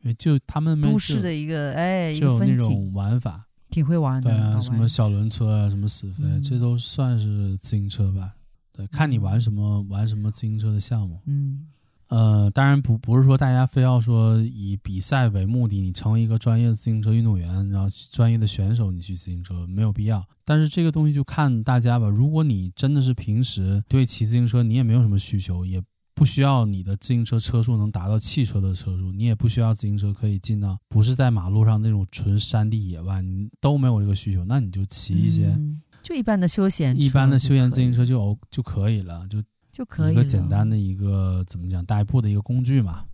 [0.00, 4.30] 因为就他们都市的一个哎，就有那种玩法，挺会玩的。
[4.30, 8.34] 对啊，什么小轮车啊，什么死飞，嗯、这都算是自行车吧。
[8.72, 11.18] 对，看你玩什么，玩什么自行车的项目。
[11.26, 11.66] 嗯，
[12.08, 20.24] 呃，当然不不是说大家非要说以比赛为目的，你成为一个专业的自行车运动员，然后专业的选手，你去自行车没有必要。
[20.44, 22.06] 但是这个东西就看大家吧。
[22.06, 25.82] 如果你真的是平时对骑自行车，你也没有什么需求，也。
[26.14, 43.04] 不需要你的自行车车速能达到汽车的车速，你也不需要自行车可以进到不是在马路上那种纯山地野外，你都没有这个需求，那你就骑一些、嗯、就一般的休闲一般的休闲自行车就哦就可以了，就就可以一个简单的一个怎么讲代步的一个工具嘛。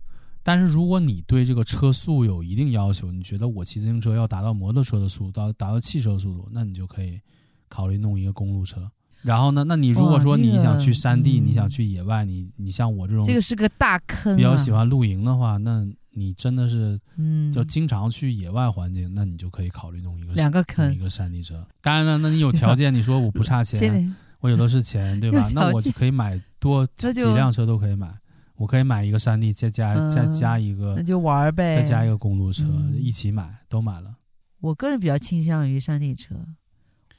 [0.43, 7.19] 但是如果你对这个车速有一定要求，你觉得我骑自行车要达到摩托车的速度，到达到汽车速度，那你就可以
[7.67, 8.89] 考虑弄一个公路车。
[9.21, 9.65] 然后呢？
[9.65, 14.35] 那你如果说你想去山地，这个、你想去野外，嗯、你你像我这种，这个是个大坑、啊。
[14.35, 21.67] 比较喜欢露营的话，那你真的是，嗯，就经常去野外环境，那你就可以考虑弄一个两个坑，一个山地车。
[21.81, 25.49] 当然了，那你有条件， 你说我不差钱，我有的是钱，对吧？
[25.53, 28.09] 那我就可以买多几辆车都可以买，
[28.55, 34.15] 我可以买一个山地，再加、嗯、再加一个，那就玩呗，再加一个公路车，嗯、一起买，都买了。
[34.61, 36.35] 我个人比较倾向于山地车。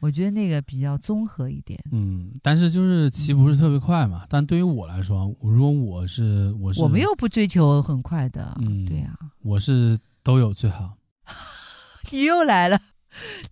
[0.00, 4.22] 我觉得那个比较综合一点，嗯，但是就是骑不是特别快嘛。
[4.22, 10.96] 嗯、但对于我来说，如果我是我是，我们又不追求很快的，嗯，对呀、啊，我是都有最好。
[12.12, 12.80] 你又来了，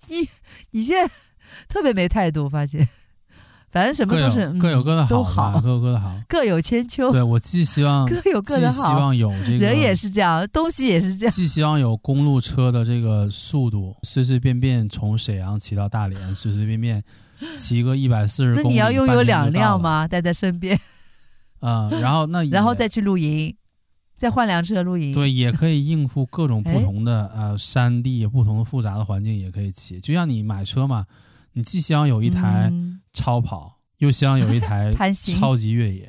[0.09, 0.29] 你
[0.71, 1.13] 你现在
[1.69, 2.89] 特别没态度，发现
[3.71, 7.11] 反正什么都是各有各的好，都好，各有各的好，各有千秋。
[7.13, 11.35] 对，我既希望各有各的好，希望有这个人也是这样，东西也是这样。
[11.35, 17.03] 既希望有公路车的这个速度，随随便便从沈阳骑到大连， 随随便便
[17.57, 18.69] 骑个一百四十公里。
[18.69, 20.09] 那你要拥有两辆吗？
[20.09, 20.79] 带在身边。
[21.61, 23.55] 嗯，然后那 然后再去露营。
[24.15, 30.01] 再换辆车露营，对，也可以应付各种不同的呃山地、不同的复杂的环境，也可以骑。
[30.01, 31.05] 就像你买车嘛，
[31.53, 32.69] 你既希望有一台
[33.19, 34.93] 超跑，嗯、又希望有一台
[35.39, 36.05] 超级越野。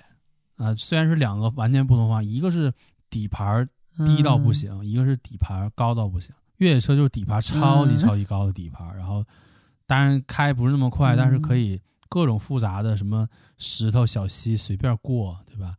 [0.57, 2.73] 啊、呃，虽然是两个完全不同的话，一个是
[3.09, 3.67] 底盘
[4.05, 6.33] 低到不行，嗯、一个是底盘高到不行。
[6.57, 9.25] 越野车就是底盘超级超级高的底盘，嗯、然后
[9.87, 13.27] 当然开不是那么快，嗯、但是可以各种复杂的什么
[13.57, 15.75] 石头小溪随便过，对吧？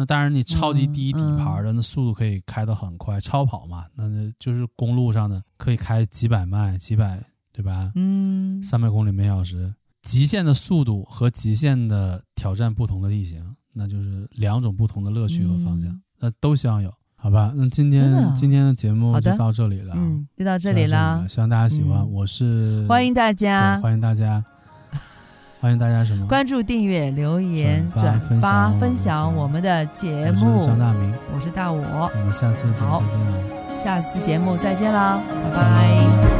[0.00, 4.04] 那当然，你超级低底盘的，那速度可以开得很快，超跑嘛，那
[4.38, 7.20] 就是公路上的可以开几百迈、几百，
[7.52, 7.90] 对吧？
[7.96, 9.74] 嗯，三百公里每小时，
[10.08, 13.44] 极限的速度和极限的挑战不同的地形，
[13.74, 17.52] 那就是两种不同的乐趣和方向，那都希望有，好吧？
[17.54, 22.10] 那今天今天的节目就到这里了，嗯，就到这里了，希望大家喜欢。
[22.10, 24.42] 我是欢迎大家，欢迎大家。
[25.60, 26.24] 欢迎大家什么？
[26.26, 30.56] 关注、订阅、留言、转发、分享我们的节目。
[30.56, 32.10] 我是张大明，我是大我。
[32.16, 33.76] 我们下次节目再见了。
[33.76, 36.37] 下次节目再见了，拜拜。